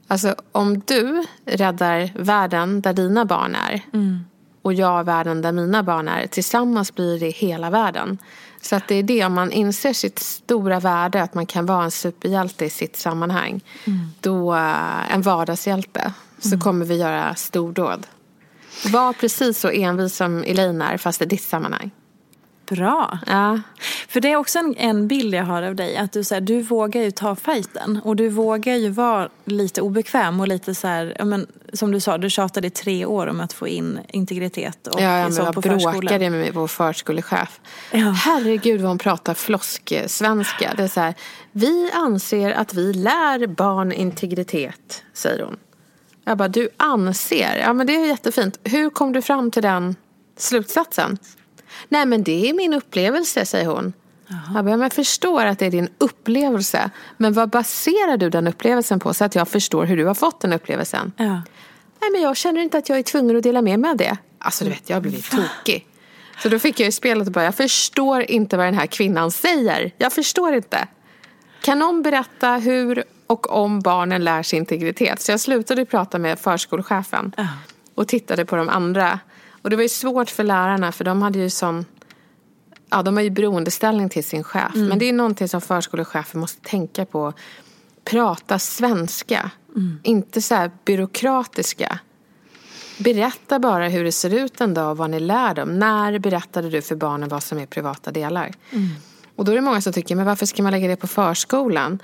[0.09, 3.83] alltså om du räddar världen där dina barn är.
[4.63, 6.27] Och jag världen där mina barn är.
[6.27, 8.19] Tillsammans blir det hela världen.
[8.61, 11.85] Så att det är det, om man inser sitt stora värde, att man kan vara
[11.85, 13.61] en superhjälte i sitt sammanhang.
[14.21, 18.07] Då, eh, en vardagshjälte, så kommer vi göra stordåd.
[18.93, 21.91] Var precis så envis som Elaine är, fast i ditt sammanhang.
[22.71, 23.19] Bra.
[23.27, 23.61] Ja.
[24.09, 25.97] För det är också en, en bild jag har av dig.
[25.97, 28.01] Att du, så här, du vågar ju ta fighten.
[28.05, 32.01] Och du vågar ju vara lite obekväm och lite så här, ja, men, som du
[32.01, 35.43] sa, du tjatade i tre år om att få in integritet och Ja, ja så
[35.43, 37.61] men på bråkade med vår förskolechef.
[37.93, 38.11] Ja.
[38.11, 40.75] Herregud vad hon pratar flosk-svenska.
[40.77, 41.15] Det är så här,
[41.53, 45.57] vi anser att vi lär barn integritet, säger hon.
[46.25, 47.57] Jag bara, du anser?
[47.57, 48.59] Ja men det är jättefint.
[48.65, 49.97] Hur kom du fram till den
[50.37, 51.19] slutsatsen?
[51.89, 53.93] Nej men det är min upplevelse, säger hon.
[54.55, 56.91] Jag men jag förstår att det är din upplevelse.
[57.17, 59.15] Men vad baserar du den upplevelsen på?
[59.15, 61.13] Så att jag förstår hur du har fått den upplevelsen.
[61.17, 61.43] Ja.
[62.01, 64.17] Nej men jag känner inte att jag är tvungen att dela med mig av det.
[64.39, 65.87] Alltså du vet, jag har blivit tokig.
[66.43, 69.31] Så då fick jag ju spelet och bara, jag förstår inte vad den här kvinnan
[69.31, 69.93] säger.
[69.99, 70.89] Jag förstår inte.
[71.63, 75.21] Kan någon berätta hur och om barnen lär sig integritet?
[75.21, 77.33] Så jag slutade prata med förskolechefen.
[77.95, 79.21] Och tittade på de andra.
[79.69, 81.85] Och det var ju svårt för lärarna för de hade ju sån
[82.91, 84.75] Ja, de har ju beroendeställning till sin chef.
[84.75, 87.33] Men det är någonting som förskolechefer måste tänka på.
[88.05, 89.51] Prata svenska.
[90.03, 91.99] Inte så här byråkratiska.
[92.99, 95.79] Berätta bara hur det ser ut en dag och vad ni lär dem.
[95.79, 98.53] När berättade du för barnen vad som är privata delar?
[99.37, 101.99] Och då är det många som tycker, men varför ska man lägga det på förskolan?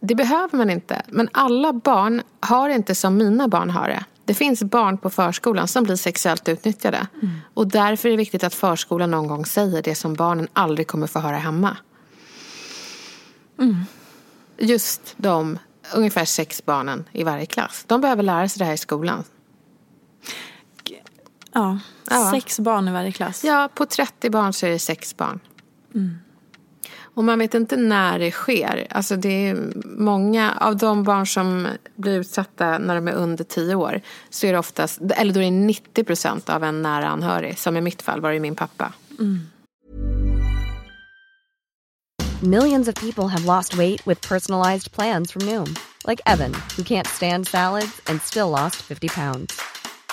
[0.00, 1.02] Det behöver man inte.
[1.08, 4.04] Men alla barn har inte som mina barn har det.
[4.26, 7.06] Det finns barn på förskolan som blir sexuellt utnyttjade.
[7.54, 11.06] Och därför är det viktigt att förskolan någon gång säger det som barnen aldrig kommer
[11.06, 11.76] få höra hemma.
[14.58, 15.58] Just de
[15.94, 17.84] ungefär sex barnen i varje klass.
[17.86, 19.24] De behöver lära sig det här i skolan.
[21.52, 21.78] Ja.
[22.10, 22.30] Ja.
[22.30, 23.44] Sex barn i varje klass.
[23.44, 25.40] Ja, på 30 barn så är det sex barn.
[27.16, 28.86] Och man vet inte när det sker.
[28.90, 33.74] Alltså det är många av de barn som blir utsatta när de är under 10
[33.74, 34.00] år
[34.30, 37.58] så är det oftast, eller då är det 90 procent av en nära anhörig.
[37.58, 38.92] Som i mitt fall var det min pappa.
[42.42, 45.76] Millions of people have lost weight with personalized plans from Noom,
[46.08, 49.60] like Evan, who can't stand salads and still lost 50 pounds.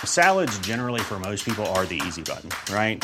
[0.06, 3.04] Salads, generally, for most people, are the easy button, right?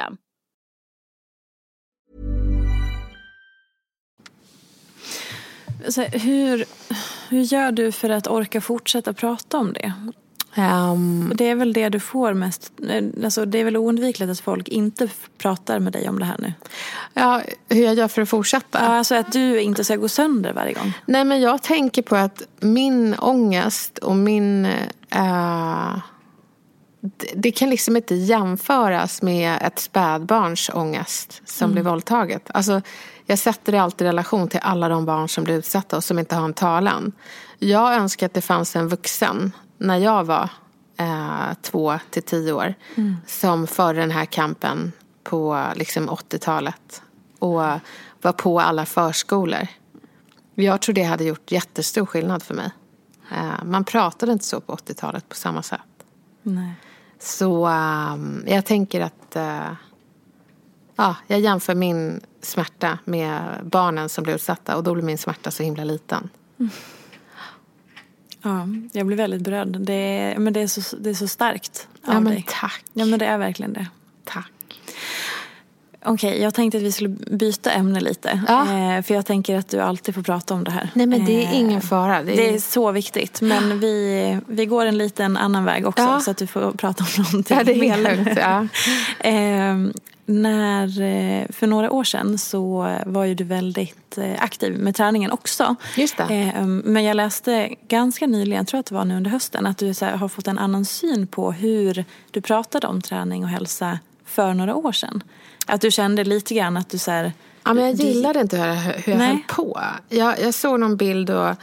[5.89, 6.65] Så hur,
[7.29, 9.93] hur gör du för att orka fortsätta prata om det?
[10.55, 12.71] Ehm, Det är väl det du får mest,
[13.23, 16.53] alltså det är väl oundvikligt att folk inte pratar med dig om det här nu.
[17.13, 18.79] ja, hur jag gör för att fortsätta?
[18.79, 20.93] Ja, alltså att du inte ska gå sönder varje gång.
[21.05, 24.65] Nej, men jag tänker på att min ångest och min...
[25.09, 25.97] eh,
[27.35, 32.51] det, kan liksom inte jämföras med ett spädbarns ångest som blir våldtaget.
[32.53, 32.81] Alltså,
[33.25, 36.19] jag sätter det alltid i relation till alla de barn som blir utsatta och som
[36.19, 37.11] inte har en talan.
[37.59, 40.49] Jag önskar att det fanns en vuxen när jag var
[40.97, 42.73] eh, två till tio år
[43.27, 44.91] som förde den här kampen
[45.23, 47.01] på liksom 80-talet
[47.39, 47.61] och
[48.21, 49.67] var på alla förskolor.
[50.55, 52.69] Jag tror det hade gjort jättestor skillnad för mig.
[53.31, 55.81] Eh, Man pratade inte så på 80-talet på samma sätt.
[56.43, 56.73] Nej.
[57.21, 59.71] Så ehm, jag tänker att eh,
[60.95, 65.51] ja, jag jämför min smärta med barnen som blir utsatta och då blir min smärta
[65.51, 66.29] så himla liten.
[68.41, 69.79] Ja, jag blir väldigt berörd.
[69.79, 72.45] Det är, men det är, så, det är så starkt av Ja, men dig.
[72.49, 72.83] tack.
[72.93, 73.87] Ja, men det är verkligen det.
[74.23, 74.51] Tack.
[76.05, 78.41] Okej, jag tänkte att vi skulle byta ämne lite.
[78.47, 78.61] Ja.
[78.61, 80.89] Eh, för jag tänker att du alltid får prata om det här.
[80.93, 82.23] Nej men det är Eh, ingen fara.
[82.23, 83.41] Det är, Det är så viktigt.
[83.41, 86.03] Men vi, vi går en liten annan väg också.
[86.03, 86.19] Ja.
[86.19, 88.37] Så att du får prata om någonting ja, det är mer.
[88.39, 88.67] Ja.
[89.29, 89.75] Eh,
[90.25, 95.75] när, för några år sedan så var ju du väldigt eh, aktiv med träningen också.
[95.97, 96.23] Just det.
[96.23, 99.77] Eh, men jag läste ganska nyligen, jag tror att det var nu under hösten, att
[99.77, 104.53] du har fått en annan syn på hur du pratade om träning och hälsa för
[104.53, 105.23] några år sedan.
[105.71, 107.33] Att du kände lite grann att du så här,
[107.65, 109.27] Ja, men jag gillade inte hur, jag- hur jag Nej.
[109.27, 109.81] höll på.
[110.09, 111.55] Jag, jag såg någon bild då,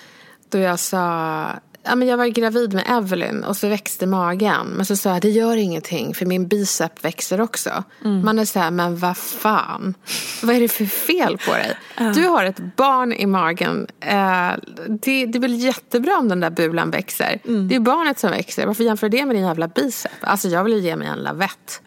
[0.48, 1.00] då jag sa...
[1.82, 4.66] Ja, men jag var gravid med Evelyn och så växte magen.
[4.76, 7.84] Men så sa jag, det gör ingenting för min bicep växer också.
[8.24, 9.94] Man är så här, men vad fan.
[10.42, 11.76] Vad är det för fel på dig?
[12.14, 13.86] Du har ett barn i magen.
[14.00, 14.50] Eh,
[14.88, 17.38] det, det väl jättebra om den där bulan växer.
[17.68, 18.66] Det är barnet som växer.
[18.66, 20.12] Varför jämför det med din jävla bicep?
[20.20, 21.82] Alltså jag vill ju ge mig en lavett.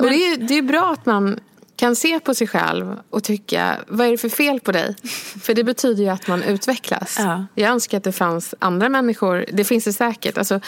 [0.00, 1.40] Och det är, det är bra att man
[1.76, 4.96] kan se på sig själv och tycka, vad är det för fel på dig?
[5.42, 7.16] För det betyder ju att man utvecklas.
[7.18, 7.46] Ja.
[7.54, 10.38] Jag önskar att det fanns andra människor, det finns det säkert.
[10.38, 10.60] Alltså,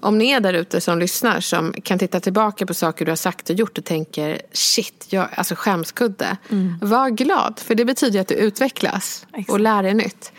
[0.00, 3.16] om ni är där ute som lyssnar som kan titta tillbaka på saker du har
[3.16, 6.36] sagt och gjort och tänker shit, jag, alltså skämskudde.
[6.80, 9.50] Var glad, för det betyder ju att du utvecklas Exakt.
[9.50, 10.32] och lär dig nytt.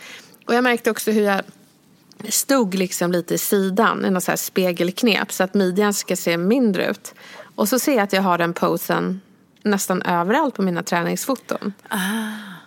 [0.45, 1.41] Och jag märkte också hur jag
[2.29, 6.37] stod liksom lite i sidan i något så här spegelknep så att midjan ska se
[6.37, 7.13] mindre ut.
[7.59, 9.21] Och så ser jag att jag har den posen
[9.63, 11.73] nästan överallt på mina träningsfoton.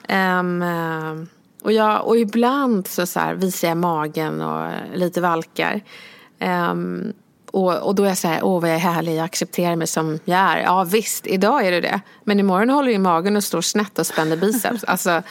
[0.09, 1.29] Ehm, eh,
[1.63, 5.81] och, jag, och ibland så, så här visar jag magen och lite valkar.
[6.39, 7.13] Ehm,
[7.53, 9.87] och, och då är jag så här, åh vad jag är härlig, jag accepterar mig
[9.87, 10.59] som jag är.
[10.59, 12.01] Ja visst, idag är det det.
[12.25, 14.85] Men imorgon håller ju magen och står snett och spänner biceps.
[14.85, 15.23] Alltså,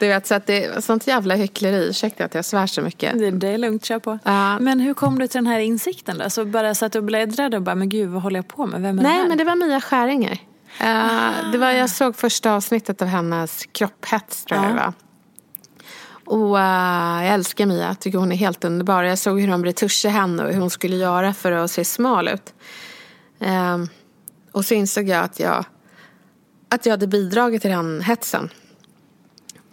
[0.00, 1.88] Du vet, så att det sånt jävla hyckleri.
[1.88, 3.18] Ursäkta att jag svär så mycket.
[3.18, 4.18] Det, det är lugnt, kör på.
[4.24, 4.58] Ja.
[4.58, 6.30] Men hur kom du till den här insikten då?
[6.30, 8.82] Så bara satt och bläddrade och bara, men gud vad håller jag på med?
[8.82, 9.28] Vem är Nej, här?
[9.28, 10.38] men det var Mia Skäringer.
[10.80, 14.74] Eh, det var, jag såg första avsnittet av hennes kropphets, tror jag Ja.
[14.74, 14.92] det var.
[16.24, 19.02] Och eh, jag älskar Mia, tycker hon är helt underbar.
[19.02, 22.28] Jag såg hur de retuschade henne och hur hon skulle göra för att se smal
[22.28, 22.54] ut.
[23.40, 23.78] Eh,
[24.52, 25.64] och så insåg jag att jag,
[26.68, 28.48] att jag hade bidragit till den hetsen.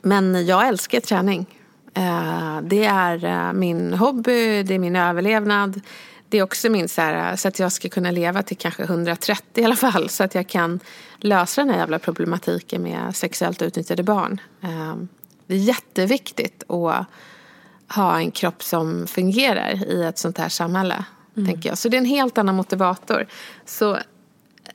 [0.02, 1.46] Men jag älskar träning.
[1.94, 5.82] Eh, det är eh, min hobby, det är min överlevnad.
[6.30, 9.62] Det är också min så, här, så att jag ska kunna leva till kanske 130
[9.62, 10.10] i alla fall.
[10.10, 10.80] Så att jag kan
[11.18, 14.42] lösa den här jävla problematiken med sexuellt utnyttjade barn.
[14.62, 14.96] Eh,
[15.48, 17.06] det är jätteviktigt att
[17.96, 21.06] ha en kropp som fungerar i ett sånt här samhälle.
[21.36, 21.78] Tänker jag.
[21.78, 23.28] Så det är en helt annan motivator.
[23.66, 23.98] Så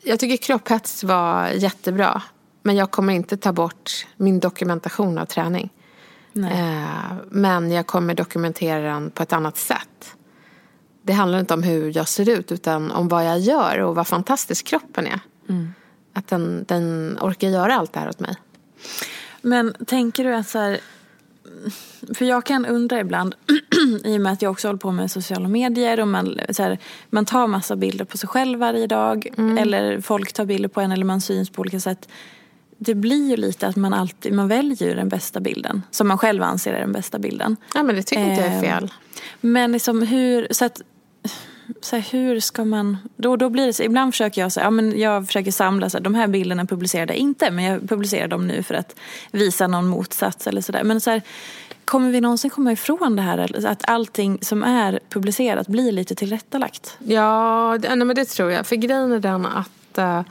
[0.02, 2.22] jag tycker kropphets var jättebra.
[2.62, 5.70] Men jag kommer inte ta bort min dokumentation av träning.
[6.36, 10.16] Eh, men jag kommer dokumentera den på ett annat sätt.
[11.02, 14.06] Det handlar inte om hur jag ser ut utan om vad jag gör och vad
[14.06, 15.20] fantastisk kroppen är.
[16.12, 18.36] Att den, den orkar göra allt det här åt mig.
[19.42, 20.80] Men tänker du att så här,
[22.14, 23.34] för jag kan undra ibland
[24.04, 26.78] i och med att jag också håller på med sociala medier och man, så här,
[27.10, 29.26] man tar massa bilder på sig själv varje dag
[29.58, 32.08] eller folk tar bilder på en eller man syns på olika sätt.
[32.84, 36.42] Det blir ju lite att man alltid, man väljer den bästa bilden som man själv
[36.42, 37.56] anser är den bästa bilden.
[37.74, 38.92] Ja, men det tycker inte jag är Ehm, fel.
[39.40, 40.82] Men liksom hur, så att,
[41.80, 44.70] så här, hur ska man, då, då blir det så, ibland försöker jag säga, ja
[44.70, 48.28] men jag försöker samla så här, de här bilderna publicerade jag inte men jag publicerar
[48.28, 48.96] dem nu för att
[49.30, 50.84] visa någon motsats eller sådär.
[50.84, 51.22] Men så här,
[51.84, 56.96] kommer vi någonsin komma ifrån det här att allting som är publicerat blir lite tillrättalagt?
[56.98, 58.66] Ja, det, nej, men det tror jag.
[58.66, 60.22] För grejen är den att eh,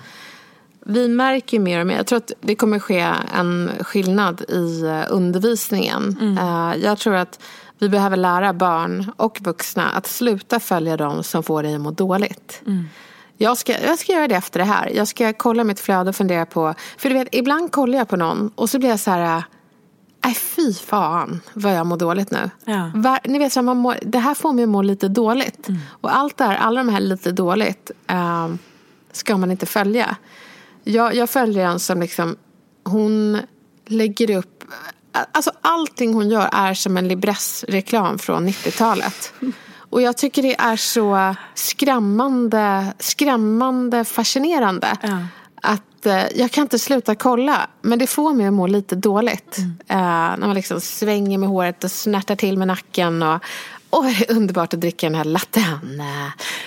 [0.86, 1.96] vi märker mer och mer.
[1.98, 6.18] Jag tror att det kommer ske en skillnad i eh, undervisningen.
[6.42, 7.40] Eh, jag tror att
[7.80, 11.92] vi behöver lära barn och vuxna att sluta följa dem som får dig att må
[11.92, 12.62] dåligt.
[13.38, 14.92] Jag ska, jag ska göra det efter det här.
[14.96, 16.74] Jag ska kolla mitt flöde och fundera på...
[16.98, 19.38] För du vet, ibland kollar jag på någon och så blir jag så här...
[19.38, 19.44] eh,
[20.24, 22.50] Nej, fy fan vad jag mår dåligt nu.
[22.66, 22.92] Ja.
[22.96, 25.68] Var, ni vet, så man mår, det här får mig att må lite dåligt.
[25.90, 28.58] Och allt det här, alla de här lite dåligt ehm,
[29.12, 30.16] ska man inte följa.
[30.84, 32.36] Jag, jag följer en som liksom,
[32.84, 33.40] hon
[33.86, 34.64] lägger upp,
[35.32, 39.34] alltså allting hon gör är som en Libresse-reklam från 90-talet.
[39.92, 44.98] Och jag tycker det är så skrämmande, skrämmande fascinerande.
[45.02, 45.18] Ja.
[45.62, 47.68] Att eh, jag kan inte sluta kolla.
[47.82, 49.58] Men det får mig att må lite dåligt.
[49.88, 53.24] Eh, när man liksom svänger med håret och snärtar till med nacken.
[53.24, 53.44] Och,
[53.94, 56.04] Åh, det är underbart att dricka den här latten.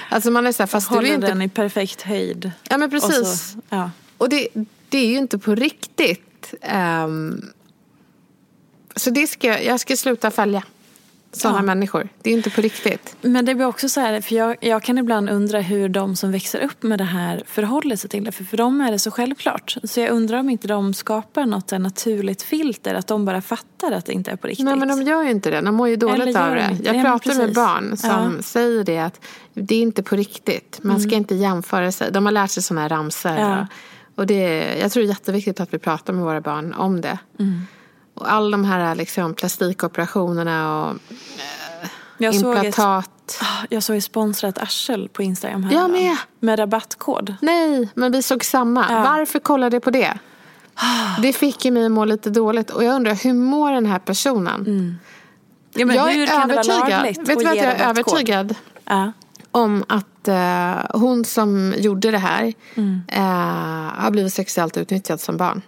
[0.09, 1.27] Alltså man är så här, fast du är Håller inte...
[1.27, 2.50] den i perfekt höjd.
[2.68, 3.50] Ja men precis.
[3.50, 3.90] så, ja.
[4.24, 4.48] Och det,
[4.88, 6.54] det är ju inte på riktigt.
[6.62, 7.42] Ehm,
[8.96, 10.62] så det ska, jag- ska sluta följa
[11.32, 11.62] sådana Ja.
[11.62, 12.08] människor.
[12.22, 13.16] Det är inte på riktigt.
[13.20, 16.32] Men det blir också så här, för jag, jag kan ibland undra hur de som
[16.32, 18.32] växer upp med det här förhåller sig till det.
[18.32, 19.76] För för dem är det så självklart.
[19.84, 22.94] Så jag undrar om inte de skapar något naturligt filter.
[22.94, 24.64] Att de bara fattar att det inte är på riktigt.
[24.64, 25.60] Nej men de gör ju inte det.
[25.60, 26.70] De mår ju dåligt Eller av de det.
[26.70, 26.84] inte?
[26.84, 28.42] Jag Ja, pratar med barn som Ja.
[28.42, 29.20] säger det att
[29.54, 30.78] det är inte på riktigt.
[30.82, 32.12] Man ska inte jämföra sig.
[32.12, 33.66] De har lärt sig sådana här ramsor.
[34.16, 34.16] Mm.
[34.16, 34.22] Ja.
[34.22, 37.18] Och det, jag tror det är jätteviktigt att vi pratar med våra barn om det.
[37.38, 37.66] Mm.
[38.14, 40.96] Och all de här liksom, plastikoperationerna och
[42.18, 43.40] jag, såg ett, implantat.
[43.68, 45.72] jag såg ett sponsrat arsel på Instagram här.
[45.72, 46.16] Jag med.
[46.40, 47.35] Med rabattkod.
[47.42, 48.87] Nej, men vi såg samma.
[48.90, 49.03] Ja.
[49.03, 50.18] Varför kollade jag på det?
[51.22, 52.70] Det fick ju mig att må lite dåligt.
[52.70, 54.98] Och jag undrar, hur mår den här personen?
[55.72, 57.03] Ja, men jag är övertygad.
[57.03, 59.12] Vet du vad jag är övertygad Ja.
[59.55, 63.01] Om att eh, hon som gjorde det här Mm.
[63.09, 65.62] eh, har blivit sexuellt utnyttjad som barn.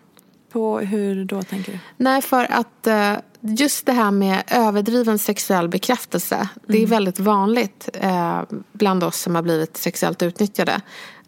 [0.52, 1.78] På hur då tänker du?
[1.96, 6.48] Nej, för att eh, just det här med överdriven sexuell bekräftelse.
[6.66, 10.80] Det är väldigt vanligt eh, bland oss som har blivit sexuellt utnyttjade.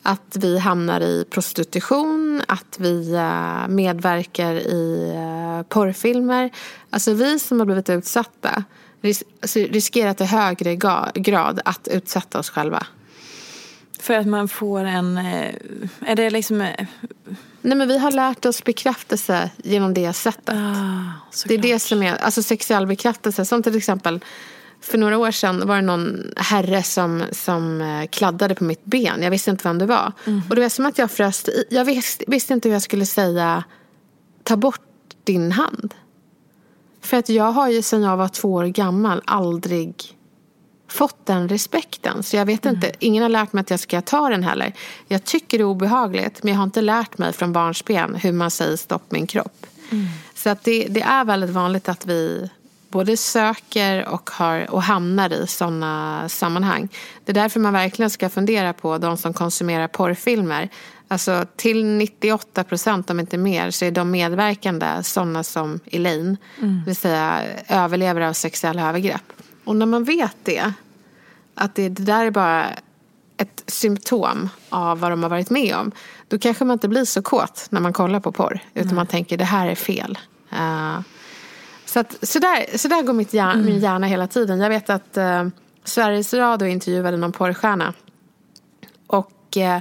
[0.03, 6.51] Att vi hamnar i prostitution, att vi eh, medverkar i eh, porrfilmer.
[6.91, 8.65] Alltså vi som har blivit utsatta
[9.03, 10.77] ris- alltså, riskerar till högre
[11.15, 12.87] grad att utsätta oss själva.
[14.01, 15.19] För att man får en...
[15.19, 15.55] eh,
[16.01, 16.61] Är det liksom...
[16.61, 16.87] eh,
[17.63, 20.55] Nej men vi har lärt oss bekräftelse genom det sättet.
[20.55, 21.13] Ah,
[21.49, 23.45] Det är det som är, alltså sexuell bekräftelse.
[23.45, 24.21] Som till exempel,
[24.81, 29.23] för några år sedan var det någon herre som, som eh, kladdade på mitt ben.
[29.23, 30.13] Jag visste inte vem det var.
[30.49, 31.45] Och det var som att jag frös.
[31.71, 33.65] Jag visste, visste inte hur jag skulle säga,
[34.45, 34.81] ta bort
[35.25, 35.95] din hand.
[37.09, 39.95] För att jag har ju sedan jag var två år gammal aldrig
[40.89, 42.23] fått den respekten.
[42.23, 44.73] Så jag vet inte, ingen har lärt mig att jag ska ta den heller.
[45.07, 48.51] Jag tycker det är obehagligt, men jag har inte lärt mig från barnsben hur man
[48.51, 49.67] säger stopp min kropp.
[50.35, 52.51] Så att det, det är väldigt vanligt att vi
[52.89, 56.89] både söker och, har, och hamnar i sådana sammanhang.
[57.25, 60.69] Det är därför man verkligen ska fundera på de som konsumerar porrfilmer.
[61.09, 66.37] Alltså till 98 procent, om inte mer, så är de medverkande sådana som Elaine.
[66.61, 69.33] Det vill säga överlevare av sexuella övergrepp.
[69.65, 70.73] Och när man vet det,
[71.55, 72.67] att det, det där är bara
[73.37, 75.93] ett symptom av vad de har varit med om.
[76.29, 78.61] Då kanske man inte blir så kåt när man kollar på porr.
[78.75, 80.19] Utan man tänker det här är fel.
[80.53, 81.01] Uh,
[81.85, 84.61] så, att, så, där, så där går mitt hjärna, min hjärna hela tiden.
[84.61, 85.49] Jag vet att uh,
[85.85, 87.95] Sveriges Radio intervjuade någon porrstjärna.
[89.07, 89.79] Och uh,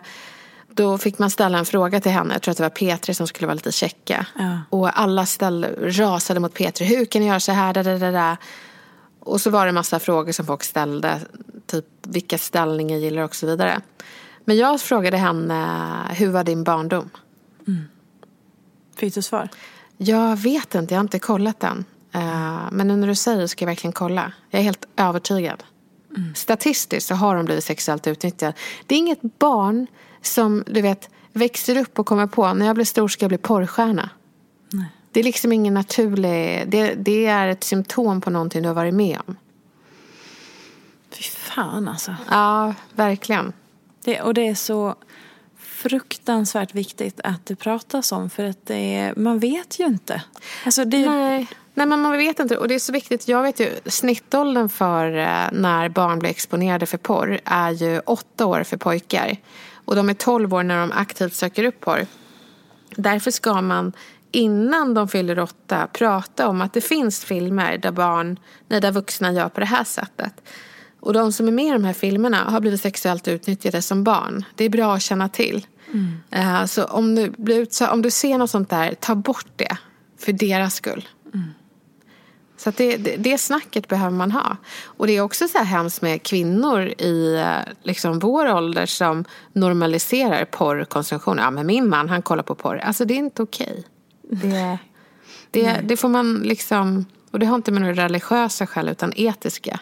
[0.77, 2.33] då fick man ställa en fråga till henne.
[2.33, 4.25] Jag tror att det var Petri som skulle vara lite checka.
[4.35, 4.59] Ja.
[4.69, 6.85] Och alla ställde, rasade mot Petri.
[6.85, 7.73] Hur kan ni göra så här?
[7.73, 8.37] Da, da, da, da.
[9.19, 11.19] Och så var det en massa frågor som folk ställde.
[11.65, 13.81] Typ vilka ställningar gillar och så vidare.
[14.45, 15.65] Men jag frågade henne,
[16.11, 17.09] hur var din barndom?
[18.95, 19.49] Fick du svar?
[19.97, 21.85] Jag vet inte, jag har inte kollat den.
[22.11, 24.31] Eh, men nu när du säger det ska jag verkligen kolla.
[24.49, 25.63] Jag är helt övertygad.
[26.35, 28.53] Statistiskt så har de blivit sexuellt utnyttjade.
[28.85, 29.87] Det är inget barn
[30.27, 33.37] som, du vet, växer upp och kommer på när jag blir stor ska jag bli
[33.37, 34.09] porrstjärna.
[35.11, 38.93] Det är liksom ingen naturlig, det, det är ett symptom på någonting du har varit
[38.93, 39.35] med om.
[41.09, 42.15] Fy fan alltså.
[42.29, 43.53] Ja, verkligen.
[44.03, 44.95] Det, och det är så
[45.57, 50.23] fruktansvärt viktigt att det pratas om för att det är, man vet ju inte.
[50.65, 51.47] Alltså det, Nej.
[51.73, 52.57] Nej, men man vet inte.
[52.57, 53.27] Och det är så viktigt.
[53.27, 58.45] Jag vet ju, snittåldern för eh, när barn blir exponerade för porr är ju åtta
[58.45, 59.37] år för pojkar.
[59.87, 62.05] Och de är tolv år när de aktivt söker upp porr.
[62.95, 63.93] Därför ska man
[64.31, 69.31] innan de fyller åtta prata om att det finns filmer där barn, nej, där vuxna
[69.31, 70.33] gör på det här sättet.
[70.99, 74.45] Och de som är med i de här filmerna har blivit sexuellt utnyttjade som barn.
[74.55, 75.65] Det är bra att känna till.
[76.31, 79.77] Eh, Så om du, blir utsatt, om du ser något sånt där, ta bort det.
[80.19, 81.07] För deras skull.
[82.57, 84.57] Så det, det, det snacket behöver man ha.
[84.83, 89.25] Och det är också så här hemskt med kvinnor i eh, liksom vår ålder som
[89.53, 91.37] normaliserar porrkonsumtion.
[91.37, 92.77] Ja, men min man han kollar på porr.
[92.77, 93.83] Alltså det är inte okej.
[94.21, 94.77] Det,
[95.51, 97.05] det, det får man liksom...
[97.31, 99.79] Och det har inte med några religiösa skäl utan etiska.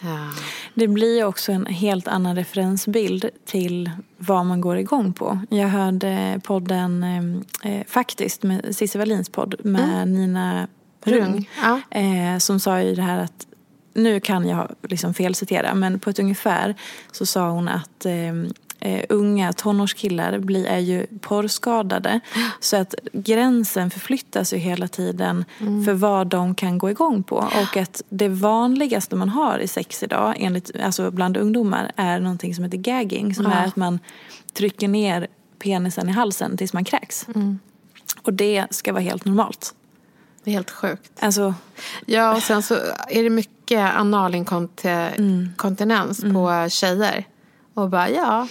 [0.00, 0.30] Ja.
[0.74, 5.38] det blir också en helt annan referensbild till vad man går igång på.
[5.50, 7.02] Jag hörde podden
[7.62, 10.68] eh, eh, faktiskt med Cissi Wallins podd med Nina
[11.08, 11.50] Rung.
[11.62, 11.80] Ja.
[11.90, 13.46] Eh, som sa ju det här att
[13.94, 16.74] nu kan jag liksom felcitera men på ett ungefär
[17.12, 18.28] så sa hon att eh,
[18.80, 22.20] eh, unga tonårskillar blir, är ju porrskadade.
[22.60, 27.36] Så att gränsen förflyttas ju hela tiden för vad de kan gå igång på.
[27.36, 32.54] Och att det vanligaste man har i sex idag, enligt, alltså bland ungdomar, är någonting
[32.54, 33.34] som heter gagging.
[33.34, 33.98] Som är att man
[34.52, 35.26] trycker ner
[35.58, 37.26] penisen i halsen tills man kräks.
[38.22, 39.74] Och det ska vara helt normalt.
[40.48, 41.12] Det är helt sjukt.
[41.20, 41.54] Alltså,
[42.06, 42.74] Ja, och sen så
[43.08, 47.24] är det mycket analinkontinens på tjejer.
[47.74, 48.48] Och bara, ja.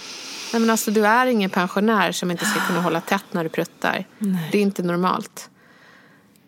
[0.52, 3.50] Nej, men alltså, du är ingen pensionär som inte ska kunna hålla tätt när du
[3.50, 4.04] pruttar.
[4.52, 5.50] Det är inte normalt.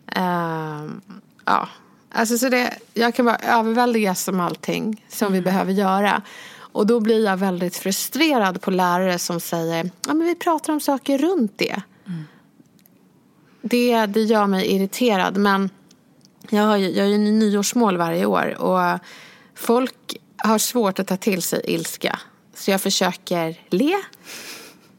[0.07, 1.01] Ehm,
[1.45, 1.67] ja.
[2.11, 6.21] Alltså, så det, jag kan bara överväldigas om allting som vi behöver göra.
[6.57, 10.79] Och då blir jag väldigt frustrerad på lärare som säger ja, men vi pratar om
[10.79, 11.81] saker runt det.
[13.61, 15.37] Det, det gör mig irriterad.
[15.37, 15.69] Men
[16.49, 18.99] jag har ju, jag har ju nyårsmål varje år och
[19.55, 22.19] folk har svårt att ta till sig ilska.
[22.55, 23.95] Så jag försöker le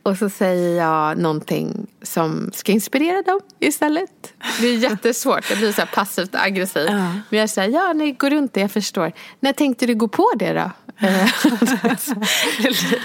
[0.03, 4.33] och så säger jag någonting som ska inspirera dem istället.
[4.61, 6.87] Det är jättesvårt, jag blir så passivt aggressiv.
[6.87, 7.13] Ja.
[7.29, 9.13] Men jag säger, ja ni går runt det, jag förstår.
[9.41, 10.71] När tänkte du gå på det då?
[11.07, 11.29] Eh,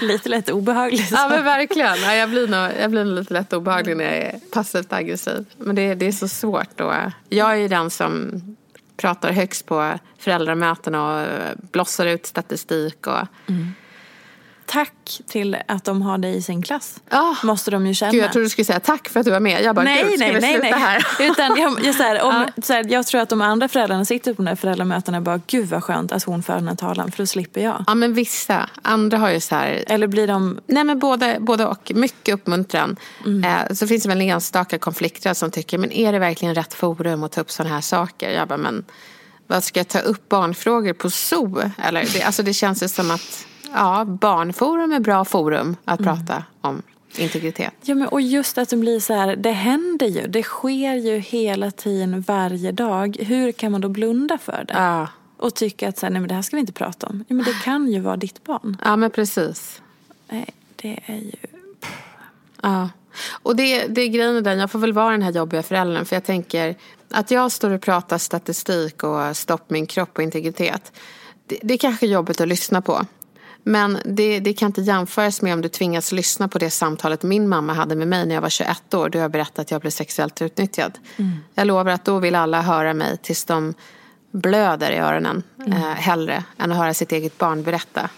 [0.00, 1.10] lite lätt obehagligt.
[1.10, 2.02] Ja men verkligen.
[2.02, 5.44] Ja, jag, blir nog, jag blir nog lite lätt obehaglig när jag är passivt aggressiv.
[5.56, 6.94] Men det, det är så svårt då.
[7.28, 8.42] Jag är ju den som
[8.96, 11.26] pratar högst på föräldramöten och
[11.72, 13.06] blossar ut statistik.
[13.06, 13.26] Och...
[14.70, 17.00] Tack till att de har dig i sin klass.
[17.10, 17.34] Ah.
[17.42, 18.12] Måste de ju känna.
[18.12, 19.62] Gud, jag trodde du skulle säga tack för att du var med.
[19.62, 20.80] Jag bara, nej, gud, ska nej, vi nej, sluta nej.
[20.80, 21.06] här?
[21.30, 24.34] Utan jag, jag, så här, om, så här, jag tror att de andra föräldrarna sitter
[24.34, 27.10] på de där föräldramötena och bara, gud vad skönt att hon för den här talan,
[27.10, 27.84] för då slipper jag.
[27.86, 28.70] Ja men vissa.
[28.82, 30.60] Andra har ju så här Eller blir de...
[30.66, 31.92] Nej men både, både och.
[31.94, 32.96] Mycket uppmuntran.
[33.44, 37.22] Eh, så finns det väl enstaka konflikter som tycker, men är det verkligen rätt forum
[37.22, 38.30] att ta upp sådana här saker?
[38.30, 38.84] Jag bara, men
[39.46, 41.62] vad ska jag ta upp barnfrågor på zoo?
[41.78, 46.44] Eller, det, alltså det känns ju som att ja, barnforum är bra forum att prata
[46.60, 46.82] om
[47.16, 47.74] integritet.
[47.82, 51.18] Ja, men, och just att det blir så här, det händer ju, det sker ju
[51.18, 53.16] hela tiden, varje dag.
[53.20, 54.74] Hur kan man då blunda för det?
[54.74, 57.24] Ja, Och tycka att så här, nej men det här ska vi inte prata om.
[57.28, 58.76] Ja, men det kan ju vara ditt barn.
[58.84, 59.82] ja men precis.
[60.28, 60.46] Nej,
[60.76, 61.32] det är ju...
[62.62, 62.88] Ja.
[63.42, 66.04] Och det, det är grejen med den, jag får väl vara den här jobbiga föräldern
[66.04, 66.76] för jag tänker
[67.10, 70.92] att jag står och pratar statistik och stopp min kropp och integritet.
[71.46, 73.06] Det, det är kanske jobbigt att lyssna på.
[73.62, 77.48] Men det, det kan inte jämföras med om du tvingas lyssna på det samtalet min
[77.48, 79.90] mamma hade med mig när jag var 21 år då jag berättade att jag blev
[79.90, 80.98] sexuellt utnyttjad.
[81.16, 81.30] Mm.
[81.54, 83.74] Jag lovar att då vill alla höra mig tills de
[84.30, 85.72] blöder i öronen mm.
[85.72, 88.10] eh, hellre än att höra sitt eget barn berätta.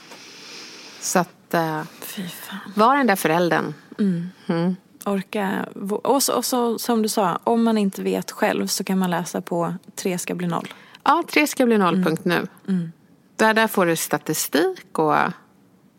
[1.00, 1.82] Så att, eh,
[2.74, 3.74] var den där föräldern.
[3.98, 4.30] Mm.
[4.46, 4.76] Mm.
[5.04, 5.66] Orka.
[6.02, 9.10] Och så, och så, som du sa, om man inte vet själv så kan man
[9.10, 10.68] läsa på tre ska bli noll.
[11.04, 12.46] Ja, tre ska bli noll.nu.
[12.68, 12.92] Mm.
[13.40, 13.54] Mm.
[13.54, 15.14] Där, där får du statistik och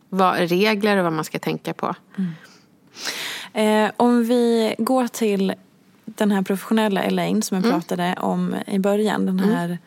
[0.09, 1.95] vad, regler och vad man ska tänka på.
[2.17, 2.31] Mm.
[3.53, 5.53] Eh, om vi går till
[6.05, 7.79] den här professionella Elaine som jag mm.
[7.79, 9.25] pratade om i början.
[9.25, 9.77] Den här mm.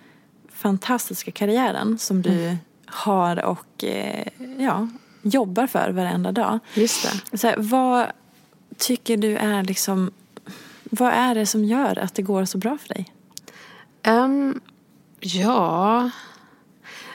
[0.52, 2.56] fantastiska karriären som du mm.
[2.86, 4.26] har och eh,
[4.58, 4.88] ja,
[5.22, 6.58] jobbar för varenda dag.
[6.74, 7.38] Just det.
[7.38, 8.06] Så här, vad
[8.78, 10.10] tycker du är liksom,
[10.84, 13.12] vad är det som gör att det går så bra för dig?
[14.06, 14.60] Um,
[15.20, 16.10] ja,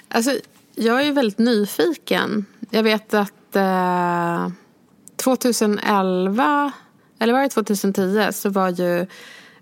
[0.09, 0.31] alltså
[0.75, 2.45] jag är väldigt nyfiken.
[2.69, 4.49] Jag vet att eh,
[5.15, 6.71] 2011,
[7.19, 9.07] eller var det 2010, så var ju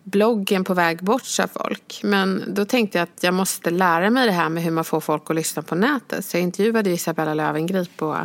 [0.04, 2.02] bloggen på väg bort sa folk.
[2.04, 5.00] Men då tänkte jag att jag måste lära mig det här med hur man får
[5.00, 6.26] folk att lyssna på nätet.
[6.26, 8.18] Så jag intervjuade Isabella Löwengrip och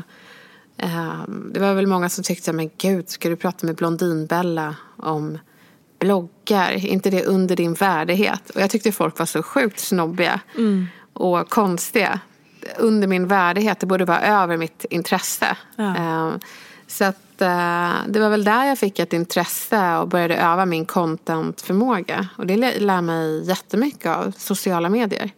[0.77, 5.39] eh, det var väl många som tyckte, men gud, ska du prata med Blondinbella om
[5.99, 6.87] bloggar?
[6.87, 8.51] inte det under din värdighet?
[8.51, 12.20] Och jag tyckte folk var så sjukt snobbiga mm och konstiga
[12.78, 13.80] under min värdighet.
[13.80, 15.56] Det borde vara över mitt intresse.
[15.76, 15.96] Ja.
[15.96, 16.34] Eh,
[16.86, 20.86] så att, eh, det var väl där jag fick ett intresse och började öva min
[20.86, 22.28] contentförmåga.
[22.36, 25.30] Och det lär mig jättemycket av sociala medier.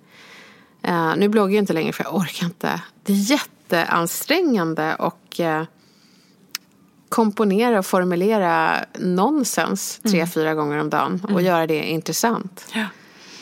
[0.83, 2.81] Eh, nu bloggar jag inte längre för jag orkar inte.
[3.03, 5.41] Det är jätteansträngande och
[7.09, 10.29] komponera och formulera nonsens tre, mm.
[10.29, 11.45] fyra gånger om dagen och mm.
[11.45, 12.67] göra det intressant.
[12.75, 12.87] Ja.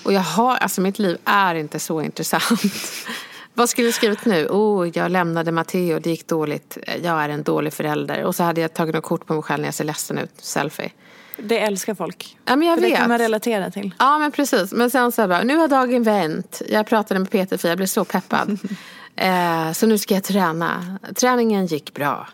[0.03, 2.63] Och jag har, alltså mitt liv är inte så intressant.
[3.55, 4.47] Vad skulle du skrivit nu?
[4.47, 6.79] Oh, jag lämnade Matteo, det gick dåligt.
[7.03, 8.25] Jag är en dålig förälder.
[8.25, 10.31] Och så hade jag tagit något kort på mig själv när jag ser ledsen ut.
[10.39, 10.91] Selfie.
[11.37, 12.37] Det älskar folk.
[12.45, 12.93] Ja, men jag För vet.
[12.93, 13.95] Det kan man relatera till.
[13.99, 14.73] Ja, men precis.
[14.73, 16.63] Men sen så här bara, nu har dagen vänt.
[16.69, 18.59] Jag pratade med Peter för jag blev så peppad.
[19.17, 20.99] eh, så nu ska jag träna.
[21.15, 22.29] Träningen gick bra.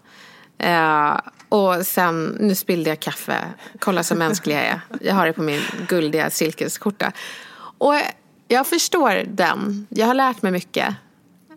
[0.59, 1.16] Eh,
[1.49, 3.39] och sen, nu spillde jag kaffe.
[3.79, 4.81] Kolla så mänsklig jag är.
[5.01, 7.12] Jag har det på min guldiga silkesskjorta.
[7.79, 7.95] Och
[8.49, 9.87] jag förstår den.
[9.89, 10.95] Jag har lärt mig mycket.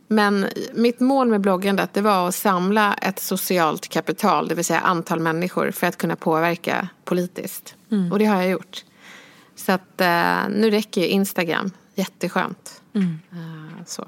[0.07, 4.79] Men mitt mål med bloggandet det var att samla ett socialt kapital, det vill säga
[4.79, 7.75] antal människor för att kunna påverka politiskt.
[7.91, 8.11] Mm.
[8.11, 8.83] Och det har jag gjort.
[9.55, 11.71] Så att uh, nu räcker ju Instagram.
[11.95, 12.81] Jätteskönt.
[12.95, 13.19] Mm.
[13.33, 14.07] Uh, så.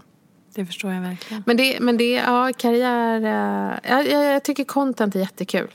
[0.56, 1.44] Det förstår jag verkligen.
[1.46, 3.22] Men det, men det ja, karriär...
[3.22, 5.72] Uh, jag, jag, tycker content är jättekul.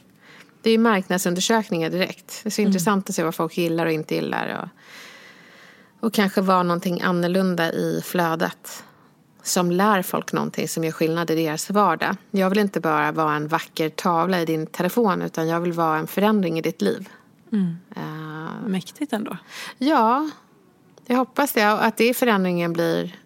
[0.62, 2.40] Det är marknadsundersökningar direkt.
[2.42, 2.68] Det är så mm.
[2.68, 4.62] intressant att se vad folk gillar och inte gillar.
[4.62, 4.68] Och,
[6.00, 8.84] och kanske vara någonting annorlunda i flödet
[9.42, 12.16] som lär folk någonting som gör skillnad i deras vardag.
[12.30, 15.98] Jag vill inte bara vara en vacker tavla i din telefon utan jag vill vara
[15.98, 17.08] en förändring i ditt liv.
[17.52, 17.76] Mm.
[17.96, 19.36] Uh, Mäktigt ändå.
[19.78, 20.30] Ja,
[21.06, 21.72] jag hoppas det.
[21.72, 23.16] Att det förändringen blir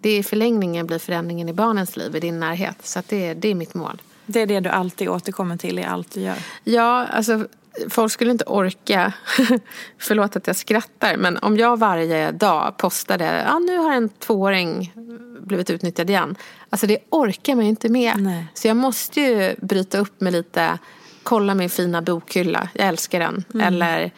[0.00, 2.86] det i förlängningen blir förändringen i barnens liv i din närhet.
[2.86, 4.02] Så det, det är mitt mål.
[4.26, 6.36] Det är det du alltid återkommer till i allt du gör?
[6.64, 7.46] Ja, alltså
[7.88, 9.12] folk skulle inte orka,
[9.98, 14.92] förlåt att jag skrattar, men om jag varje dag postade, ja nu har en tvååring
[15.40, 16.36] blivit utnyttjad igen.
[16.70, 18.22] Alltså det orkar man ju inte med.
[18.22, 18.46] Nej.
[18.54, 20.78] Så jag måste ju bryta upp med lite,
[21.22, 23.44] kolla min fina bokhylla, jag älskar den.
[23.54, 23.66] Mm.
[23.66, 24.10] Eller,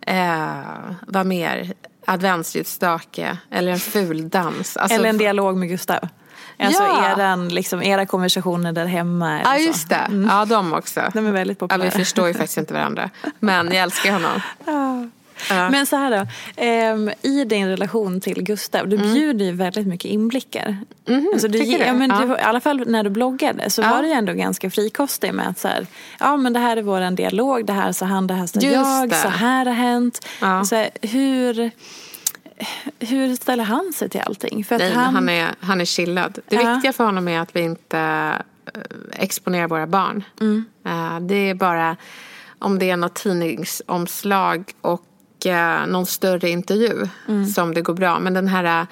[0.00, 1.72] eh, vad mer?
[2.06, 4.76] Adventsljusstake eller en ful dans.
[4.76, 6.08] Alltså, eller en dialog med Gustav.
[6.58, 7.12] Alltså ja.
[7.16, 9.40] eran, liksom, era konversationer där hemma.
[9.44, 9.94] Ja, just det.
[9.94, 10.28] Mm.
[10.30, 11.00] Ja, de också.
[11.14, 11.84] De är väldigt populära.
[11.84, 13.10] Ja, vi förstår ju faktiskt inte varandra.
[13.40, 14.40] Men jag älskar honom.
[14.66, 15.08] Ja.
[15.50, 15.70] Ja.
[15.70, 16.26] Men så här då,
[16.94, 19.14] um, i din relation till Gustav, du mm.
[19.14, 20.76] bjuder ju väldigt mycket inblickar.
[21.08, 22.20] Mm, alltså du, ja, men ja.
[22.20, 25.58] du, I alla fall när du bloggade så var du ändå ganska frikostig med att
[25.58, 25.86] så här,
[26.20, 29.08] ja men det här är vår dialog, det här sa han, det här sa jag,
[29.08, 29.16] det.
[29.16, 30.26] så här har hänt.
[30.40, 31.70] Så här, hur
[32.98, 34.64] hur ställer han sig till allting?
[34.64, 35.14] För att Nej, han...
[35.14, 36.38] Han, är, han är chillad.
[36.48, 36.74] Det ja.
[36.74, 37.98] viktiga för honom är att vi inte
[38.74, 38.80] eh,
[39.12, 40.24] exponerar våra barn.
[40.40, 40.64] Mm.
[40.84, 41.96] Eh, det är bara
[42.58, 47.46] om det är något tidningsomslag och eh, någon större intervju mm.
[47.46, 48.18] som det går bra.
[48.18, 48.86] Men den här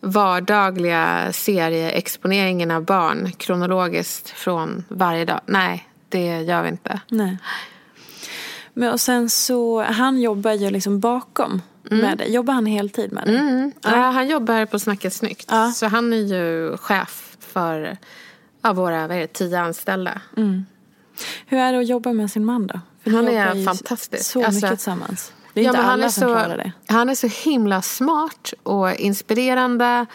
[0.00, 5.40] vardagliga serieexponeringen av barn kronologiskt från varje dag.
[5.46, 7.00] Nej, det gör vi inte.
[7.08, 7.38] Nej.
[8.78, 12.06] Men och sen så, han jobbar ju liksom bakom mm.
[12.06, 12.34] med dig.
[12.34, 13.36] Jobbar han heltid med dig?
[13.36, 13.72] Mm.
[13.82, 13.90] Ja.
[13.90, 14.10] ja.
[14.10, 15.46] han jobbar på Snacka snyggt.
[15.50, 15.72] Ja.
[15.72, 17.96] Så han är ju chef för
[18.62, 20.20] ja, våra vad är det, tio anställda.
[20.36, 20.66] Mm.
[21.46, 22.80] Hur är det att jobba med sin man då?
[23.04, 24.24] För Han är fantastisk.
[24.24, 25.32] Så Alltså- mycket tillsammans.
[25.52, 26.72] Det är Ja, inte alla är som så, klarar det.
[26.86, 30.06] Han är så himla smart och inspirerande.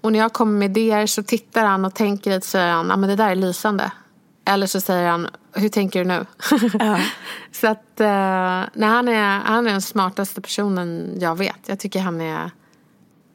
[0.00, 2.90] Och när jag kommer med idéer så tittar han och tänker lite så säger han,
[2.90, 3.90] ah, men det där är lysande.
[4.44, 6.26] Eller så säger han, hur tänker du nu?
[6.78, 7.00] Ja.
[7.52, 11.58] så att, eh, nej, han, är, han är den smartaste personen jag vet.
[11.66, 12.50] Jag tycker han är,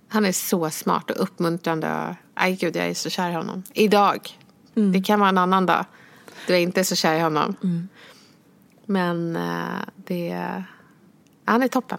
[0.09, 2.15] han är så smart och uppmuntrande.
[2.33, 3.63] Aj gud, jag är så kär i honom.
[3.73, 4.39] Idag.
[4.73, 5.85] Det kan vara en annan dag.
[6.47, 7.55] Du är inte så kär i honom.
[8.85, 10.63] Men eh, det,
[11.45, 11.97] han är toppen.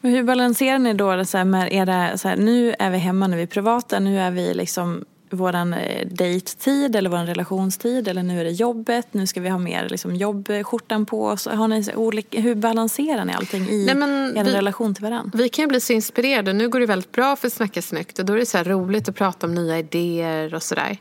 [0.00, 2.98] Men hur balanserar ni då det så här med era, så här, nu är vi
[2.98, 8.08] hemma, nu är vi privata, nu är vi liksom våran eh, dejttid eller våran relationstid
[8.08, 11.46] eller nu är det jobbet, nu ska vi ha mer liksom, jobbskjortan på oss.
[11.46, 13.96] Har ni olika, hur balanserar ni allting i Nej,
[14.40, 15.30] er vi- relation till varandra?
[15.38, 16.52] Vi kan ju bli så inspirerade.
[16.52, 19.14] Nu går det väldigt bra för Snacka snyggt och då är det så roligt att
[19.16, 20.96] prata om nya idéer och sådär.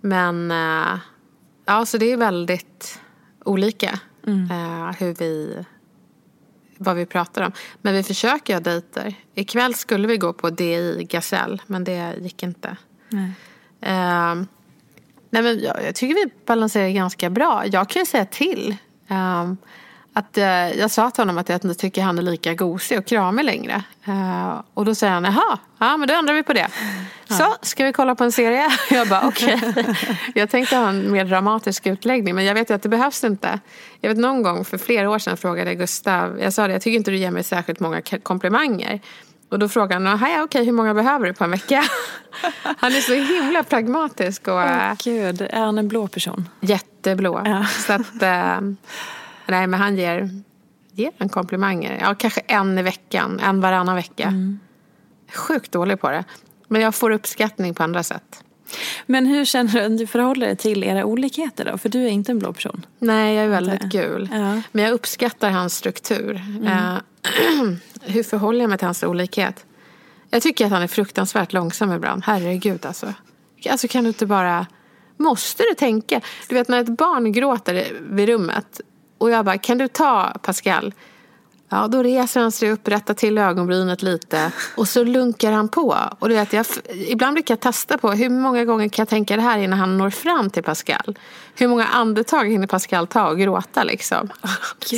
[0.00, 0.98] Men eh,
[1.64, 2.98] ja, så det är väldigt
[3.44, 5.64] olika eh, hur vi,
[6.78, 7.52] vad vi pratar om.
[7.82, 9.14] Men vi försöker ha dejter.
[9.34, 12.76] Ikväll skulle vi gå på DI Gasell men det gick inte.
[13.08, 13.32] Nej.
[13.80, 14.34] Eh,
[15.30, 17.66] nej men jag, jag tycker vi balanserar ganska bra.
[17.66, 18.76] Jag kan ju säga till.
[19.08, 19.52] eh,
[20.12, 20.44] att, eh,
[20.78, 23.82] jag sa till honom att jag inte tycker han är lika gosig och kramig längre.
[24.04, 26.68] Eh, och då säger han, jaha, ja men då ändrar vi på det.
[27.28, 28.68] Så, ska vi kolla på en serie?
[28.90, 29.60] Jag bara, okej.
[30.34, 33.60] jag tänkte ha en mer dramatisk utläggning men jag vet ju att det behövs inte.
[34.00, 36.96] Jag vet någon gång för flera år sedan frågade Gustav, jag sa det, jag tycker
[36.96, 39.00] inte du ger mig särskilt många komplimanger.
[39.48, 41.84] Och då frågade han, "Jaha, ja, okej, hur många behöver du på en vecka?
[42.62, 46.48] han är så himla pragmatisk och eh, gud, är han en blå person?
[46.60, 47.42] jätteblå.
[47.44, 47.64] Ja.
[47.86, 48.60] Så att, eh,
[49.46, 50.30] nej men han ger,
[50.92, 51.98] ger en komplimanger.
[52.00, 54.32] Ja, kanske en i veckan, en varannan vecka.
[55.34, 56.24] Sjukt dålig på det.
[56.68, 58.44] Men jag får uppskattning på andra sätt.
[59.06, 61.78] Men hur känner du att du förhåller dig till era olikheter då?
[61.78, 62.86] För du är inte en blå person.
[62.98, 64.28] Nej, jag är väldigt gul.
[64.32, 64.62] Ja.
[64.72, 66.42] Men jag uppskattar hans struktur.
[66.66, 66.94] Eh,
[68.02, 69.64] hur förhåller jag mig till hans olikhet?
[70.30, 72.22] Jag tycker att han är fruktansvärt långsam ibland.
[72.24, 73.14] Herregud alltså.
[73.70, 74.66] Alltså kan du inte bara...
[75.16, 76.20] Måste du tänka?
[76.48, 78.80] Du vet när ett barn gråter vid rummet
[79.18, 80.94] och jag bara, kan du ta Pascal?
[81.68, 85.96] Ja, då reser han sig upp, rättar till ögonbrynet lite och så lunkar han på.
[86.18, 89.36] Och du vet, jag, ibland brukar jag testa på hur många gånger kan jag tänka
[89.36, 91.18] det här innan han når fram till Pascal.
[91.54, 94.28] Hur många andetag hinner Pascal ta och gråta liksom?
[94.84, 94.96] Så,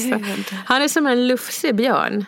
[0.66, 2.24] han är som en lufsig björn.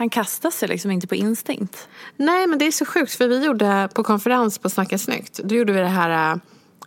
[0.00, 1.88] Han kastar sig liksom inte på instinkt.
[2.16, 5.40] Nej, men det är så sjukt för vi gjorde på konferens på Snacka snyggt.
[5.44, 6.36] Då gjorde vi det här äh,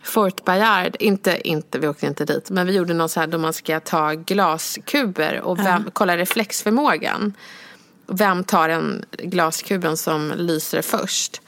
[0.02, 0.96] Fort Bayard.
[1.00, 2.50] Inte, inte, vi åkte inte dit.
[2.50, 7.34] Men vi gjorde något så här då man ska ta glaskuber och vem, kolla reflexförmågan.
[8.06, 11.42] Vem tar den glaskuben som lyser först?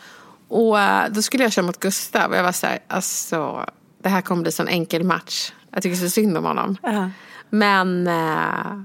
[0.48, 3.66] Och äh, då skulle jag köra mot Gustav och jag var så här, alltså
[4.02, 5.52] det här kommer bli en sån enkel match.
[5.70, 6.76] Jag tycker så synd om honom.
[6.82, 7.10] Ja.
[7.50, 8.80] Men äh,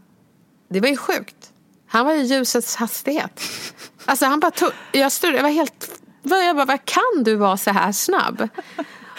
[0.70, 1.51] det var ju sjukt.
[1.92, 3.42] Han var ju ljusets hastighet.
[4.06, 7.58] Alltså han bara tog, jag, stod, jag var helt, jag bara, vad kan du vara
[7.58, 8.48] så här snabb?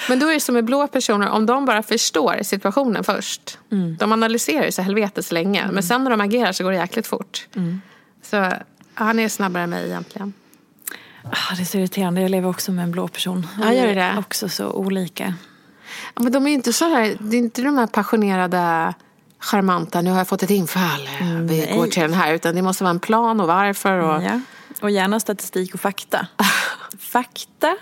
[0.09, 3.59] Men då är det som med blå personer, om de bara förstår situationen först.
[3.99, 5.69] De analyserar ju så helvetes länge.
[5.73, 7.47] Men sen när de agerar så går det jäkligt fort.
[8.23, 8.53] Så
[8.95, 10.33] han är snabbare än mig egentligen.
[11.25, 12.21] Ah, det är så irriterande.
[12.21, 13.47] Jag lever också med en blå person.
[13.61, 14.17] Ja, gör det?
[14.19, 15.35] Också så olika.
[16.15, 18.95] Ja, Men de är ju inte så här, det är inte de här passionerade
[19.43, 21.09] charmanta, nu har jag fått ett infall,
[21.43, 22.35] vi går till den här.
[22.35, 23.99] Utan det måste vara en plan och varför.
[23.99, 24.41] Och, Ja.
[24.81, 26.27] Och gärna statistik och fakta.
[26.99, 27.77] fakta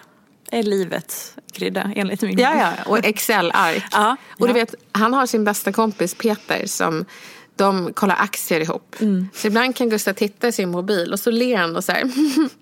[0.50, 3.84] är livets krydda enligt min Ja, ja, och Excel-ark.
[3.92, 4.54] Ja, och du ja.
[4.54, 7.04] vet, han har sin bästa kompis Peter som
[7.56, 8.96] de kollar aktier ihop.
[9.00, 9.28] Mm.
[9.34, 12.04] Så ibland kan Gustav titta i sin mobil och så ler han och så här,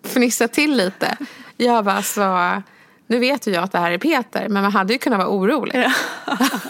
[0.09, 1.17] fnissar till lite.
[1.57, 2.63] Jag bara, så,
[3.09, 5.29] nu vet ju jag att det här är Peter, men man hade ju kunnat vara
[5.29, 5.85] orolig.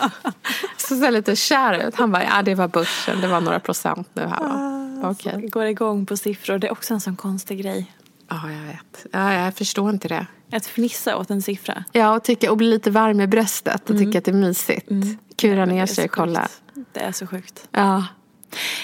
[0.77, 1.95] så ser lite kär ut.
[1.95, 4.41] Han bara, ja det var börsen, det var några procent nu här.
[4.41, 5.11] va.
[5.11, 5.49] Okej.
[5.49, 6.59] Går igång på siffror.
[6.59, 7.93] Det är också en sån konstig grej.
[8.29, 9.07] Ja, jag vet.
[9.13, 10.27] Ja, jag förstår inte det.
[10.53, 11.85] Att fnissa åt en siffra.
[11.93, 14.89] Ja, och, tycka, och bli lite varm i bröstet och tycka att det är mysigt.
[15.37, 15.69] Kura Mm.
[15.69, 16.49] Det ner sig och kolla.
[16.93, 17.69] Det är så sjukt.
[17.71, 18.05] Ja.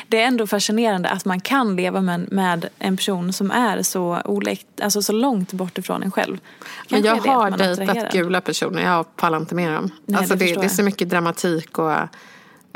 [0.08, 4.20] Det är ändå fascinerande att man kan leva med, med en person som är så,
[4.24, 6.38] olikt, alltså så långt bort ifrån en själv.
[6.88, 8.82] Men jag har dejtat gula personer.
[8.82, 9.90] Jag pallar inte med dem.
[10.06, 11.78] Nej, alltså det det, det är så mycket dramatik.
[11.78, 11.92] Och,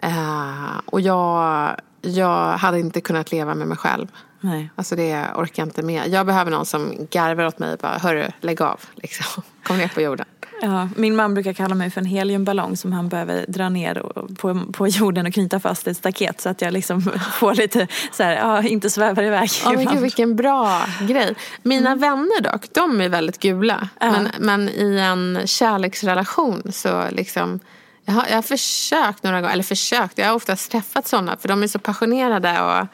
[0.03, 1.70] eh, och jag,
[2.03, 4.07] jag hade inte kunnat leva med mig själv.
[4.41, 4.70] Nej.
[4.74, 6.09] Alltså det orkar jag inte med.
[6.09, 7.76] Jag behöver någon som garvar åt mig.
[7.80, 8.80] Bara, Hörru, lägg av.
[8.95, 9.43] Liksom.
[9.62, 10.26] Kom ner på jorden.
[10.63, 13.95] Ja, min man brukar kalla mig för en heliumballong som han behöver dra ner
[14.35, 17.03] på, på jorden och knyta fast i ett staket så att jag liksom
[17.33, 19.51] får lite så här, ja, inte svävar iväg.
[19.65, 21.35] Ja, men gud, vilken bra grej.
[21.63, 23.89] Mina vänner dock, de är väldigt gula.
[24.01, 24.11] Ja.
[24.11, 27.61] Men, men i en kärleksrelation så liksom
[28.05, 31.49] Jag har, jag har försökt några gånger, eller försökt, jag har oftast träffat sådana för
[31.49, 32.61] de är så passionerade.
[32.63, 32.87] Och,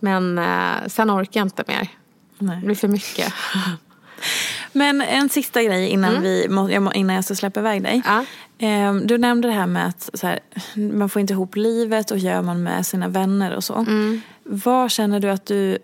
[0.00, 1.88] men eh, sen orkar jag inte mer.
[2.38, 2.56] Nej.
[2.60, 3.32] Det blir för mycket.
[4.74, 8.02] Men en sista grej innan, vi, jag må- innan jag ska släppa iväg dig.
[8.04, 8.24] Ja.
[8.58, 10.40] Ehm, Du nämnde det här med att här,
[10.74, 13.86] man får inte ihop livet och gör man med sina vänner och så.
[14.44, 15.78] Vad känner du att du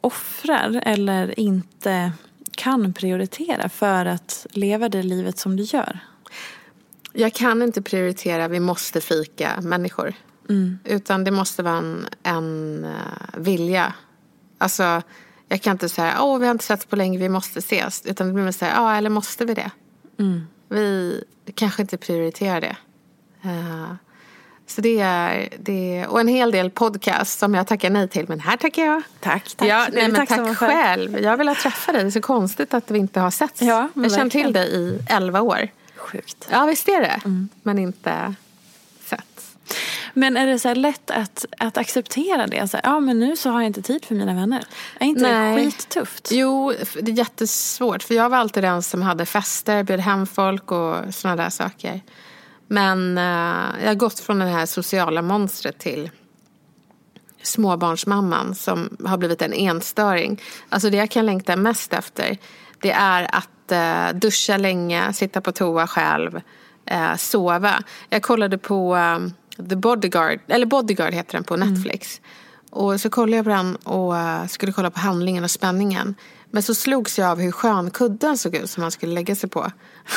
[0.00, 2.12] offrar eller inte
[2.56, 5.98] kan prioritera för att leva det livet som du gör?
[7.12, 10.14] Jag kan inte prioritera vi måste fika människor.
[10.84, 13.92] Utan det måste vara en, en eh, vilja.
[14.58, 15.02] Alltså,
[15.48, 18.02] jag kan inte säga åh vi har inte setts på länge, vi måste ses.
[18.06, 19.70] Utan det blir mer så här, ja eller måste vi det?
[20.68, 21.22] Vi
[21.54, 22.76] kanske inte prioriterar det.
[23.42, 23.92] Eh,
[24.66, 28.28] så det är, det är, och en hel del podcast som jag tackar nej till,
[28.28, 29.02] men här tackar jag.
[29.20, 29.68] Tack, tack.
[29.68, 30.54] Ja, nej, men tack för.
[30.54, 31.18] själv.
[31.18, 32.02] Jag vill träffa dig.
[32.02, 33.62] Det är så konstigt att vi inte har setts.
[33.62, 35.68] Ja, jag har känt till dig i elva år.
[35.96, 36.48] Sjukt.
[36.50, 37.20] Ja, visst är det.
[37.24, 37.48] Mm.
[37.62, 38.34] Men inte.
[40.14, 42.68] Men är det så lätt att, att acceptera det?
[42.68, 44.64] Så här, ja, men nu så har jag inte tid för mina vänner.
[45.00, 45.70] Är inte det Nej.
[45.70, 46.28] skittufft?
[46.32, 48.02] Jo, det är jättesvårt.
[48.02, 52.00] För jag var alltid den som hade fester, bjöd hem folk och sådana där saker.
[52.68, 56.10] Men eh, jag har gått från det här sociala monstret till
[57.42, 60.42] småbarnsmamman som har blivit en enstöring.
[60.68, 62.38] Alltså det jag kan längta mest efter
[62.80, 66.40] det är att eh, duscha länge, sitta på toa själv,
[66.86, 67.82] eh, sova.
[68.08, 69.18] Jag kollade på eh,
[69.68, 72.20] The Bodyguard, eller Bodyguard heter den på Netflix.
[72.70, 76.14] Och så kollade jag på den och eh, skulle kolla på handlingen och spänningen.
[76.50, 79.50] Men så slogs jag av hur skön kudden såg ut som man skulle lägga sig
[79.50, 79.70] på.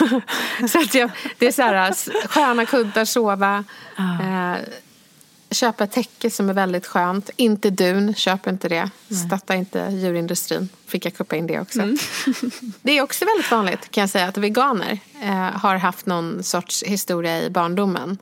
[0.70, 3.64] så att jag, det är så här, s- sköna kuddar, sova.
[3.98, 4.56] Eh,
[5.52, 7.30] köpa ett täcke som är väldigt skönt.
[7.36, 8.90] Inte dun, köp inte det.
[9.28, 10.70] Stötta inte djurindustrin.
[10.88, 11.80] Fick jag kuppa in det också.
[12.82, 16.84] Det är också väldigt vanligt kan jag säga att veganer eh, har haft någon sorts
[16.84, 18.18] historia i barndomen.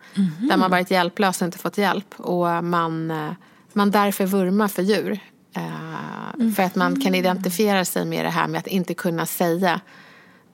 [0.50, 2.16] Där man varit hjälplös och inte fått hjälp.
[2.18, 3.32] Och man, eh,
[3.74, 5.20] man därför vurmar för djur.
[5.56, 9.82] Eh, För att man kan identifiera sig med det här med att inte kunna säga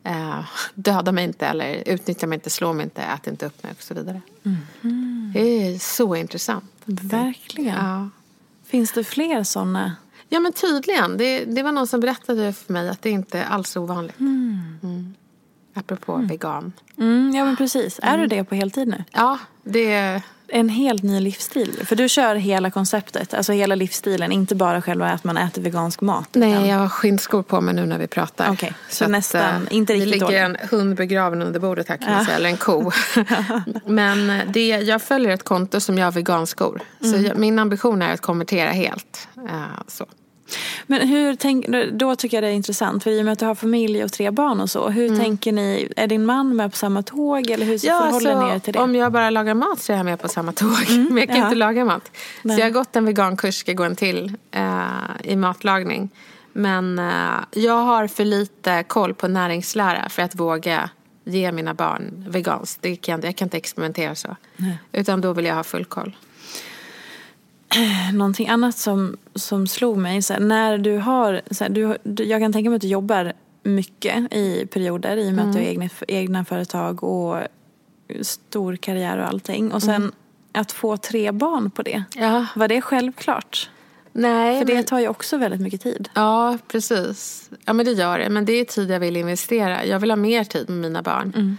[0.04, 3.72] eh, döda mig inte eller utnyttja mig inte, slå mig inte, ät inte upp mig
[3.78, 4.22] och så vidare.
[5.34, 6.66] Det är så intressant.
[6.86, 7.76] Verkligen.
[7.76, 8.10] Ja.
[8.66, 9.96] Finns det fler sådana?
[10.30, 11.18] Ja men tydligen.
[11.18, 14.20] Det, det var någon som berättade för mig att det inte är alls ovanligt.
[14.20, 15.14] Mm.
[15.74, 16.74] Apropå vegan.
[16.98, 18.00] Mm, ja men precis.
[18.04, 19.04] Är du det på heltid nu?
[19.12, 20.22] Ja, det...
[20.56, 21.80] En helt ny livsstil.
[21.86, 24.32] För du kör hela konceptet, alltså hela livsstilen.
[24.32, 26.30] Inte bara själva att man äter vegansk mat.
[26.34, 28.52] Nej, jag har skinnskor på mig nu när vi pratar.
[28.52, 31.98] Okej, så att, nästan eh, inte riktigt Det ligger en hund begraven under bordet här
[31.98, 32.92] kan man säga, eller en ko.
[33.86, 36.82] Men det, jag följer ett konto som gör veganskor.
[37.02, 37.26] Så Mm.
[37.26, 39.28] jag, min ambition är att konvertera helt.
[39.50, 40.06] Eh, så.
[40.88, 43.04] Men hur tänk, då tycker jag det är intressant.
[43.04, 44.90] För i och med att du har familj och tre barn och så.
[44.90, 45.94] Hur tänker ni?
[45.96, 47.50] Är din man med på samma tåg?
[47.50, 48.80] Eller hur förhåller ni er till det?
[48.80, 50.90] Om jag bara lagar mat så är jag med på samma tåg.
[51.10, 51.44] Men jag kan ja.
[51.44, 52.12] inte laga mat.
[52.42, 52.56] Nej.
[52.56, 54.64] Så jag har gått en vegankurs, ska gå en till eh,
[55.24, 56.10] i matlagning.
[56.54, 57.06] Men eh,
[57.52, 60.90] jag har för lite koll på näringslära för att våga
[61.26, 62.82] ge mina barn veganskt.
[62.82, 64.36] Det kan, jag kan inte experimentera så.
[64.92, 66.16] Utan då vill jag ha full koll.
[68.14, 70.22] Någonting annat som, som slog mig.
[70.22, 73.34] Så här, när du har, så här, du, jag kan tänka mig att du jobbar
[73.64, 77.38] mycket i perioder i och med att du har egna, egna företag och
[78.22, 79.72] stor karriär och allting.
[79.74, 80.12] Och sen
[80.52, 82.04] att få tre barn på det.
[82.16, 82.46] Ja.
[82.56, 83.70] Var det självklart?
[84.16, 86.10] Nej, För det men- tar ju också väldigt mycket tid.
[86.14, 87.50] Ja, precis.
[87.66, 88.30] Ja, men det gör det.
[88.30, 89.86] Men det är tid jag vill investera.
[89.86, 91.58] Jag vill ha mer tid med mina barn.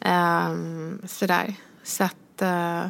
[0.00, 1.54] Ehm, sådär.
[1.82, 2.42] Så att...
[2.42, 2.86] eh,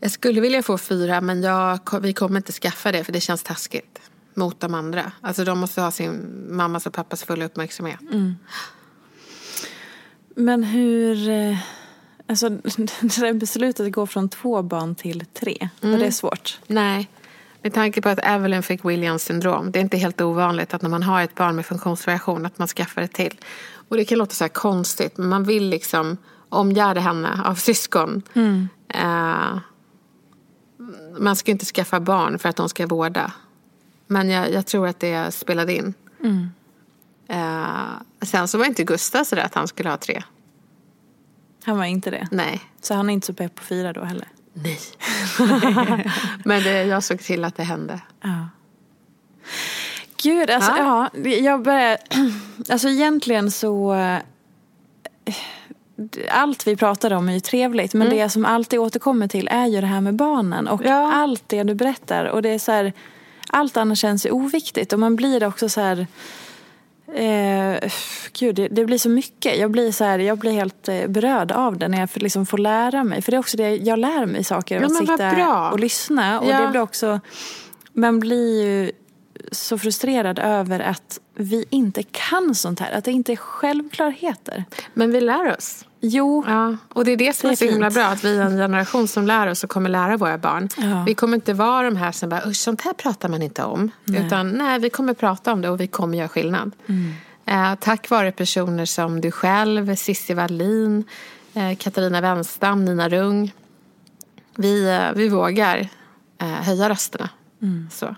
[0.00, 3.42] jag skulle vilja få fyra, men jag, vi kommer inte skaffa det för det känns
[3.42, 4.00] taskigt
[4.34, 5.12] mot de andra.
[5.20, 8.00] Alltså de måste ha sin mammas och pappas fulla uppmärksamhet.
[10.36, 11.28] Men hur...
[11.28, 11.58] eh,
[12.28, 12.48] Alltså
[13.00, 15.68] det där beslutet att gå från två barn till tre.
[15.80, 16.58] Var det svårt?
[16.66, 17.10] Nej,
[17.62, 19.72] med tanke på att Evelyn fick Williams syndrom.
[19.72, 22.68] Det är inte helt ovanligt att när man har ett barn med funktionsvariation att man
[22.68, 23.34] skaffar ett till.
[23.88, 26.16] Och det kan låta så här konstigt, men man vill liksom
[26.48, 28.22] omgärda henne av syskon.
[28.88, 29.58] Eh,
[31.18, 33.32] man ska inte skaffa barn för att de ska vårda.
[34.06, 35.94] Men jag, jag tror att det spelade in.
[37.28, 40.22] Eh, sen så var inte Gustav sådär att han skulle ha tre.
[41.64, 42.28] Han var inte det.
[42.30, 42.60] Nej.
[42.80, 44.28] Så han är inte så pepp på fyra då heller?
[44.52, 44.78] Nej.
[46.44, 48.00] men det, jag såg till att det hände.
[48.20, 48.48] Ja.
[50.22, 51.10] Gud, alltså ja.
[51.22, 51.98] jag börjar...
[52.68, 53.94] Alltså egentligen så...
[56.30, 59.80] Allt vi pratar om är ju trevligt men det som alltid återkommer till är ju
[59.80, 61.12] det här med barnen och Ja.
[61.12, 62.92] allt det du berättar och det är så här,
[63.48, 66.06] allt annat känns ju oviktigt och man blir också så här
[67.14, 67.90] Eh,
[68.38, 69.58] gud, det, det, blir så mycket.
[69.58, 72.58] Jag blir, så här, jag blir helt eh, berörd av det när jag liksom får
[72.58, 73.22] lära mig.
[73.22, 76.40] För det är också det, jag lär mig saker av Ja, att sitta och lyssna.
[76.40, 76.60] Och Ja.
[76.60, 77.20] det blir också,
[77.92, 78.92] man blir ju
[79.52, 82.92] så frustrerad över att vi inte kan sånt här.
[82.92, 84.64] Att det inte är självklarheter.
[84.94, 85.84] Men vi lär oss.
[86.00, 88.04] Jo, Ja, och det är det som Det är, är så himla bra.
[88.04, 90.68] Att vi är en generation som lär oss och kommer lära våra barn.
[90.76, 91.04] Ja.
[91.06, 93.90] Vi kommer inte vara de här som bara, usch sånt här pratar man inte om.
[94.06, 96.72] Utan nej, vi kommer prata om det och vi kommer göra skillnad.
[97.46, 101.04] Eh, tack vare personer som du själv, Cissi Wallin,
[101.54, 103.54] eh, Katarina Wenstam, Nina Rung.
[104.56, 105.88] Vi, eh, vi vågar
[106.38, 107.28] eh, höja rösterna.
[107.92, 108.16] Så,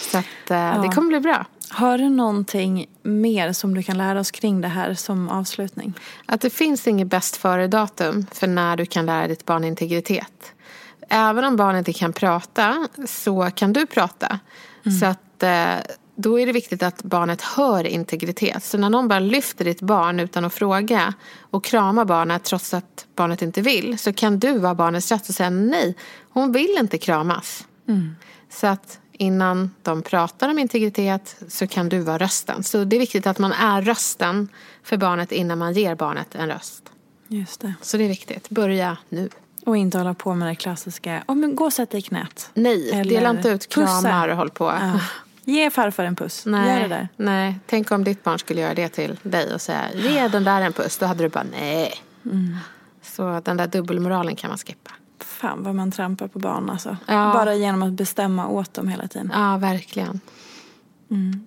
[0.00, 1.46] så att, eh, det kommer bli bra.
[1.70, 5.94] har du någonting mer som du kan lära oss kring det här som avslutning?
[6.26, 10.52] Att det finns inget bäst före-datum för när du kan lära ditt barn integritet.
[11.08, 14.38] Även om barnet inte kan prata så kan du prata.
[15.00, 15.74] Så att eh,
[16.22, 18.64] då är det viktigt att barnet hör integritet.
[18.64, 23.06] Så när någon bara lyfter ditt barn utan att fråga och kramar barnet trots att
[23.16, 25.96] barnet inte vill så kan du vara barnets röst och säga nej,
[26.30, 27.66] hon vill inte kramas.
[28.50, 32.62] Så att innan de pratar om integritet så kan du vara rösten.
[32.62, 34.48] Så det är viktigt att man är rösten
[34.82, 36.82] för barnet innan man ger barnet en röst.
[37.28, 37.74] Just det.
[37.82, 38.48] Så det är viktigt.
[38.48, 39.28] Börja nu.
[39.66, 42.50] Och inte hålla på med det klassiska, oh, men gå och sätt dig i knät.
[42.54, 44.00] Nej, Eller dela inte ut pussa.
[44.02, 44.64] kramar och håll på.
[44.64, 45.00] Ja.
[45.44, 46.46] Ge farfar en puss.
[46.46, 47.08] Gör det Nej, där.
[47.16, 50.60] nej, tänk om ditt barn skulle göra det till dig och säga ge den där
[50.60, 50.98] en puss.
[50.98, 51.94] Då hade du bara nej.
[52.24, 52.56] Mm.
[53.02, 54.90] Så den där dubbelmoralen kan man skippa.
[55.40, 56.96] Fan vad man trampar på barn alltså.
[57.06, 57.32] Ja.
[57.34, 59.30] Bara genom att bestämma åt dem hela tiden.
[59.34, 60.20] Ja, verkligen.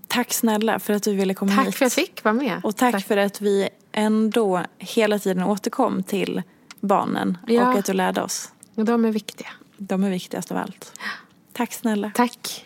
[0.07, 1.75] Tack snälla för att du ville komma Tack hit.
[1.75, 2.61] för att jag fick vara med.
[2.63, 6.41] Och tack, för att vi ändå hela tiden återkom till
[6.79, 7.37] barnen.
[7.47, 7.71] Ja.
[7.71, 8.51] Och att du lärde oss.
[8.75, 9.49] De är viktiga.
[9.77, 10.99] De är viktigast av allt.
[11.53, 12.11] Tack snälla.
[12.15, 12.65] Tack.